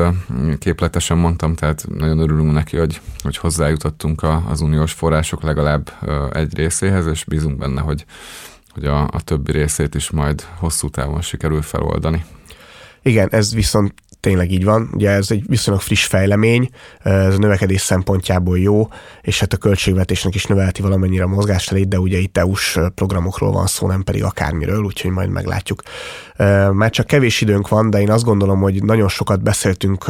képletesen 0.58 1.18
mondtam, 1.18 1.54
tehát 1.54 1.86
nagyon 1.94 2.18
örülünk 2.18 2.52
neki, 2.52 2.76
hogy, 2.76 3.00
hogy 3.22 3.36
hozzájutottunk 3.36 4.22
a, 4.22 4.44
az 4.48 4.60
uniós 4.60 4.92
források 4.92 5.42
legalább 5.42 5.92
egy 6.32 6.56
részéhez, 6.56 7.06
és 7.06 7.24
bízunk 7.24 7.58
benne, 7.58 7.80
hogy, 7.80 8.04
hogy 8.72 8.84
a, 8.84 9.02
a 9.02 9.20
többi 9.24 9.52
részét 9.52 9.94
is 9.94 10.10
majd 10.10 10.46
hosszú 10.58 10.88
távon 10.88 11.22
sikerül 11.22 11.62
feloldani. 11.62 12.24
Igen, 13.06 13.28
ez 13.30 13.54
viszont 13.54 13.94
tényleg 14.20 14.50
így 14.50 14.64
van. 14.64 14.90
Ugye 14.92 15.10
ez 15.10 15.30
egy 15.30 15.42
viszonylag 15.46 15.82
friss 15.82 16.06
fejlemény, 16.06 16.70
ez 17.02 17.34
a 17.34 17.38
növekedés 17.38 17.80
szempontjából 17.80 18.58
jó, 18.58 18.88
és 19.22 19.40
hát 19.40 19.52
a 19.52 19.56
költségvetésnek 19.56 20.34
is 20.34 20.46
növelti 20.46 20.82
valamennyire 20.82 21.24
a 21.24 21.26
mozgásterét, 21.26 21.88
de 21.88 21.98
ugye 21.98 22.18
itt 22.18 22.38
EU-s 22.38 22.78
programokról 22.94 23.52
van 23.52 23.66
szó, 23.66 23.86
nem 23.86 24.02
pedig 24.02 24.24
akármiről, 24.24 24.82
úgyhogy 24.82 25.10
majd 25.10 25.30
meglátjuk. 25.30 25.82
Már 26.72 26.90
csak 26.90 27.06
kevés 27.06 27.40
időnk 27.40 27.68
van, 27.68 27.90
de 27.90 28.00
én 28.00 28.10
azt 28.10 28.24
gondolom, 28.24 28.60
hogy 28.60 28.82
nagyon 28.82 29.08
sokat 29.08 29.42
beszéltünk 29.42 30.04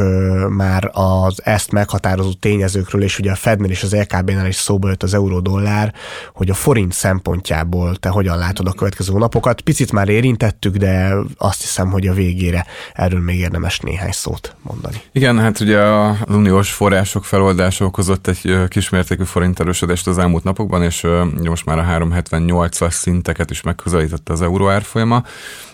már 0.49 0.89
az 0.93 1.41
ezt 1.43 1.71
meghatározó 1.71 2.33
tényezőkről, 2.33 3.03
és 3.03 3.19
ugye 3.19 3.31
a 3.31 3.35
Fednél 3.35 3.69
és 3.69 3.83
az 3.83 3.95
LKB-nál 3.95 4.47
is 4.47 4.55
szóba 4.55 4.87
jött 4.87 5.03
az 5.03 5.13
euró-dollár, 5.13 5.93
hogy 6.33 6.49
a 6.49 6.53
forint 6.53 6.93
szempontjából 6.93 7.95
te 7.95 8.09
hogyan 8.09 8.37
látod 8.37 8.67
a 8.67 8.71
következő 8.71 9.17
napokat. 9.17 9.61
Picit 9.61 9.91
már 9.91 10.09
érintettük, 10.09 10.75
de 10.75 11.15
azt 11.37 11.61
hiszem, 11.61 11.89
hogy 11.91 12.07
a 12.07 12.13
végére 12.13 12.65
erről 12.93 13.21
még 13.21 13.39
érdemes 13.39 13.79
néhány 13.79 14.11
szót 14.11 14.55
mondani. 14.61 15.01
Igen, 15.11 15.39
hát 15.39 15.59
ugye 15.59 15.79
az 15.79 16.35
uniós 16.35 16.71
források 16.71 17.25
feloldása 17.25 17.85
okozott 17.85 18.27
egy 18.27 18.67
kismértékű 18.67 19.23
forint 19.23 19.59
erősödést 19.59 20.07
az 20.07 20.17
elmúlt 20.17 20.43
napokban, 20.43 20.83
és 20.83 21.07
most 21.43 21.65
már 21.65 21.79
a 21.79 21.83
378-as 21.83 22.91
szinteket 22.91 23.51
is 23.51 23.61
megközelítette 23.61 24.33
az 24.33 24.41
euró 24.41 24.69
árfolyama. 24.69 25.23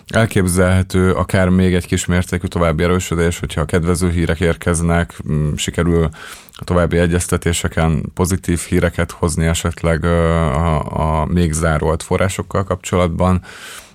Elképzelhető 0.07 1.11
akár 1.11 1.49
még 1.49 1.73
egy 1.73 1.85
kis 1.85 2.05
mértékű 2.05 2.47
további 2.47 2.83
erősödés, 2.83 3.39
hogyha 3.39 3.61
a 3.61 3.65
kedvező 3.65 4.09
hírek 4.09 4.39
érkeznek, 4.39 5.21
sikerül 5.55 6.09
a 6.53 6.63
további 6.63 6.97
egyeztetéseken 6.97 8.11
pozitív 8.13 8.59
híreket 8.59 9.11
hozni 9.11 9.45
esetleg 9.45 10.05
a, 10.05 11.21
a 11.21 11.25
még 11.25 11.51
zárolt 11.51 12.03
forrásokkal 12.03 12.63
kapcsolatban, 12.63 13.41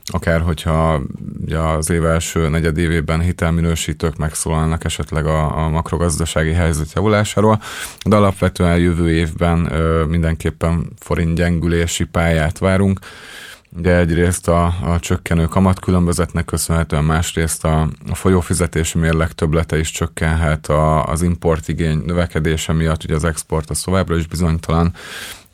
akár 0.08 0.40
hogyha 0.40 1.02
ugye 1.40 1.58
az 1.58 1.90
év 1.90 2.04
első 2.04 2.48
negyedévében 2.48 3.20
hitelminősítők 3.20 4.16
megszólalnak 4.16 4.84
esetleg 4.84 5.26
a, 5.26 5.64
a 5.64 5.68
makrogazdasági 5.68 6.52
helyzet 6.52 6.92
javulásáról, 6.92 7.62
de 8.04 8.16
alapvetően 8.16 8.78
jövő 8.78 9.10
évben 9.10 9.72
ö, 9.72 10.04
mindenképpen 10.04 10.92
forint 10.98 11.36
gyengülési 11.36 12.04
pályát 12.04 12.58
várunk. 12.58 12.98
Ugye 13.76 13.96
egyrészt 13.96 14.48
a, 14.48 14.64
a 14.64 14.98
csökkenő 15.00 15.44
kamatkülönbözetnek 15.44 16.44
köszönhetően, 16.44 17.04
másrészt 17.04 17.64
a, 17.64 17.88
a 18.10 18.14
folyófizetési 18.14 18.98
mérleg 18.98 19.32
töblete 19.32 19.78
is 19.78 19.90
csökkenhet, 19.90 20.66
a, 20.66 21.04
az 21.04 21.22
importigény 21.22 22.02
növekedése 22.06 22.72
miatt, 22.72 23.04
ugye 23.04 23.14
az 23.14 23.24
export 23.24 23.70
a 23.70 23.74
továbbra 23.84 24.16
is 24.16 24.26
bizonytalan, 24.26 24.94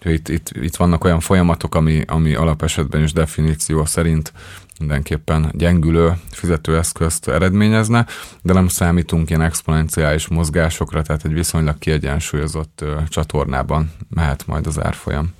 Itt, 0.04 0.28
itt, 0.28 0.50
itt 0.60 0.76
vannak 0.76 1.04
olyan 1.04 1.20
folyamatok, 1.20 1.74
ami, 1.74 2.02
ami 2.06 2.34
alapesetben 2.34 3.02
is 3.02 3.12
definíció 3.12 3.84
szerint 3.84 4.32
mindenképpen 4.78 5.50
gyengülő 5.52 6.12
fizetőeszközt 6.30 7.28
eredményezne, 7.28 8.06
de 8.42 8.52
nem 8.52 8.68
számítunk 8.68 9.30
ilyen 9.30 9.42
exponenciális 9.42 10.28
mozgásokra, 10.28 11.02
tehát 11.02 11.24
egy 11.24 11.32
viszonylag 11.32 11.78
kiegyensúlyozott 11.78 12.84
csatornában 13.08 13.92
mehet 14.08 14.46
majd 14.46 14.66
az 14.66 14.82
árfolyam. 14.82 15.32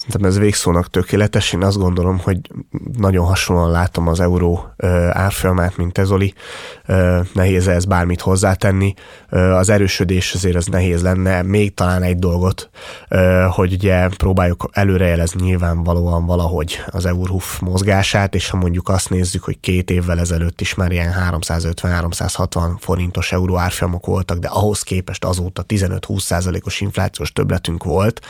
Szerintem 0.00 0.30
ez 0.30 0.38
végszónak 0.38 0.90
tökéletes. 0.90 1.52
Én 1.52 1.62
azt 1.62 1.78
gondolom, 1.78 2.18
hogy 2.18 2.38
nagyon 2.96 3.26
hasonlóan 3.26 3.70
látom 3.70 4.08
az 4.08 4.20
euró 4.20 4.74
árfolyamát, 5.10 5.76
mint 5.76 5.98
ez 5.98 6.10
Oli. 6.10 6.34
Nehéz 7.32 7.68
ez 7.68 7.84
bármit 7.84 8.20
hozzátenni. 8.20 8.94
Az 9.30 9.68
erősödés 9.68 10.34
azért 10.34 10.56
az 10.56 10.66
nehéz 10.66 11.02
lenne. 11.02 11.42
Még 11.42 11.74
talán 11.74 12.02
egy 12.02 12.18
dolgot, 12.18 12.70
hogy 13.50 13.72
ugye 13.72 14.08
próbáljuk 14.08 14.68
előrejelezni 14.72 15.42
nyilvánvalóan 15.42 16.26
valahogy 16.26 16.82
az 16.86 17.06
eurhuf 17.06 17.58
mozgását, 17.58 18.34
és 18.34 18.50
ha 18.50 18.56
mondjuk 18.56 18.88
azt 18.88 19.10
nézzük, 19.10 19.44
hogy 19.44 19.60
két 19.60 19.90
évvel 19.90 20.18
ezelőtt 20.18 20.60
is 20.60 20.74
már 20.74 20.92
ilyen 20.92 21.14
350-360 21.30 22.76
forintos 22.78 23.32
euró 23.32 23.56
árfolyamok 23.56 24.06
voltak, 24.06 24.38
de 24.38 24.48
ahhoz 24.48 24.82
képest 24.82 25.24
azóta 25.24 25.64
15-20 25.68 26.20
százalékos 26.20 26.80
inflációs 26.80 27.32
többletünk 27.32 27.84
volt. 27.84 28.20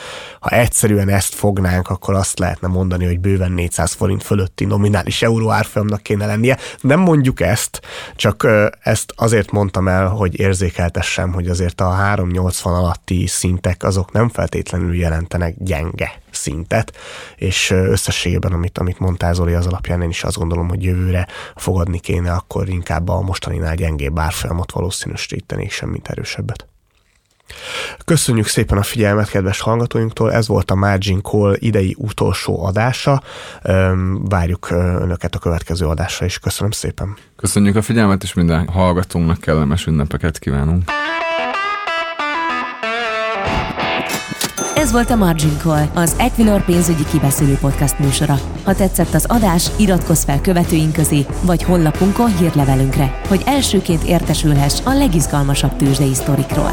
Ha 0.41 0.49
egyszerűen 0.49 1.09
ezt 1.09 1.35
fog 1.35 1.59
fognánk, 1.61 1.89
akkor 1.89 2.15
azt 2.15 2.39
lehetne 2.39 2.69
mondani, 2.69 3.05
hogy 3.05 3.21
bőven 3.21 3.53
400 3.53 3.93
forint 3.93 4.23
fölötti 4.23 4.65
nominális 4.65 5.23
euró 5.23 5.51
árfolyamnak 5.51 6.03
kéne 6.03 6.27
lennie. 6.27 6.59
Nem 6.81 7.01
mondjuk 7.01 7.41
ezt, 7.41 7.81
csak 8.17 8.47
ezt 8.81 9.13
azért 9.17 9.51
mondtam 9.51 9.89
el, 9.89 10.09
hogy 10.09 10.39
érzékeltessem, 10.39 11.33
hogy 11.33 11.49
azért 11.49 11.81
a 11.81 11.89
380 11.89 12.75
alatti 12.75 13.27
szintek 13.27 13.83
azok 13.83 14.13
nem 14.13 14.29
feltétlenül 14.29 14.95
jelentenek 14.95 15.55
gyenge 15.59 16.13
szintet, 16.31 16.97
és 17.37 17.71
összességében, 17.71 18.53
amit, 18.53 18.79
amit 18.79 18.99
mondtál 18.99 19.35
Zoli, 19.35 19.53
az 19.53 19.67
alapján 19.67 20.03
én 20.03 20.09
is 20.09 20.25
azt 20.25 20.37
gondolom, 20.37 20.69
hogy 20.69 20.83
jövőre 20.83 21.27
fogadni 21.57 21.99
kéne, 21.99 22.33
akkor 22.33 22.69
inkább 22.69 23.09
a 23.09 23.21
mostaninál 23.21 23.75
gyengébb 23.75 24.19
árfolyamot 24.19 24.73
valószínűsítenék, 24.73 25.71
semmit 25.71 26.09
erősebbet. 26.09 26.67
Köszönjük 28.05 28.47
szépen 28.47 28.79
a 28.79 28.83
figyelmet 28.83 29.31
kedves 29.31 29.61
hallgatóinktól, 29.61 30.33
ez 30.33 30.49
volt 30.49 30.71
a 30.71 30.75
Margin 30.75 31.23
Call 31.23 31.57
idei 31.59 31.95
utolsó 31.99 32.65
adása. 32.65 33.23
Várjuk 34.29 34.71
Önöket 34.71 35.35
a 35.35 35.39
következő 35.39 35.87
adásra 35.87 36.27
is. 36.27 36.39
Köszönöm 36.39 36.71
szépen. 36.71 37.17
Köszönjük 37.37 37.77
a 37.77 37.83
figyelmet, 37.83 38.23
és 38.23 38.35
minden 38.35 38.69
hallgatónak 38.69 39.41
kellemes 39.41 39.87
ünnepeket 39.87 40.39
kívánunk. 40.39 40.83
Ez 44.81 44.93
volt 44.93 45.11
a 45.11 45.17
Margin 45.17 45.59
Call, 45.59 45.87
az 45.95 46.15
Equilor 46.19 46.65
pénzügyi 46.65 47.05
kibeszélő 47.05 47.55
podcast 47.55 47.99
műsora. 47.99 48.41
Ha 48.65 48.75
tetszett 48.75 49.15
az 49.15 49.25
adás, 49.29 49.71
iratkozz 49.77 50.25
fel 50.25 50.41
követőink 50.41 50.93
közé, 50.93 51.27
vagy 51.43 51.63
honlapunkon 51.63 52.37
hírlevelünkre, 52.37 53.21
hogy 53.29 53.43
elsőként 53.47 54.03
értesülhess 54.03 54.81
a 54.85 54.93
legizgalmasabb 54.93 55.77
tőzsdei 55.77 56.15
sztorikról. 56.15 56.73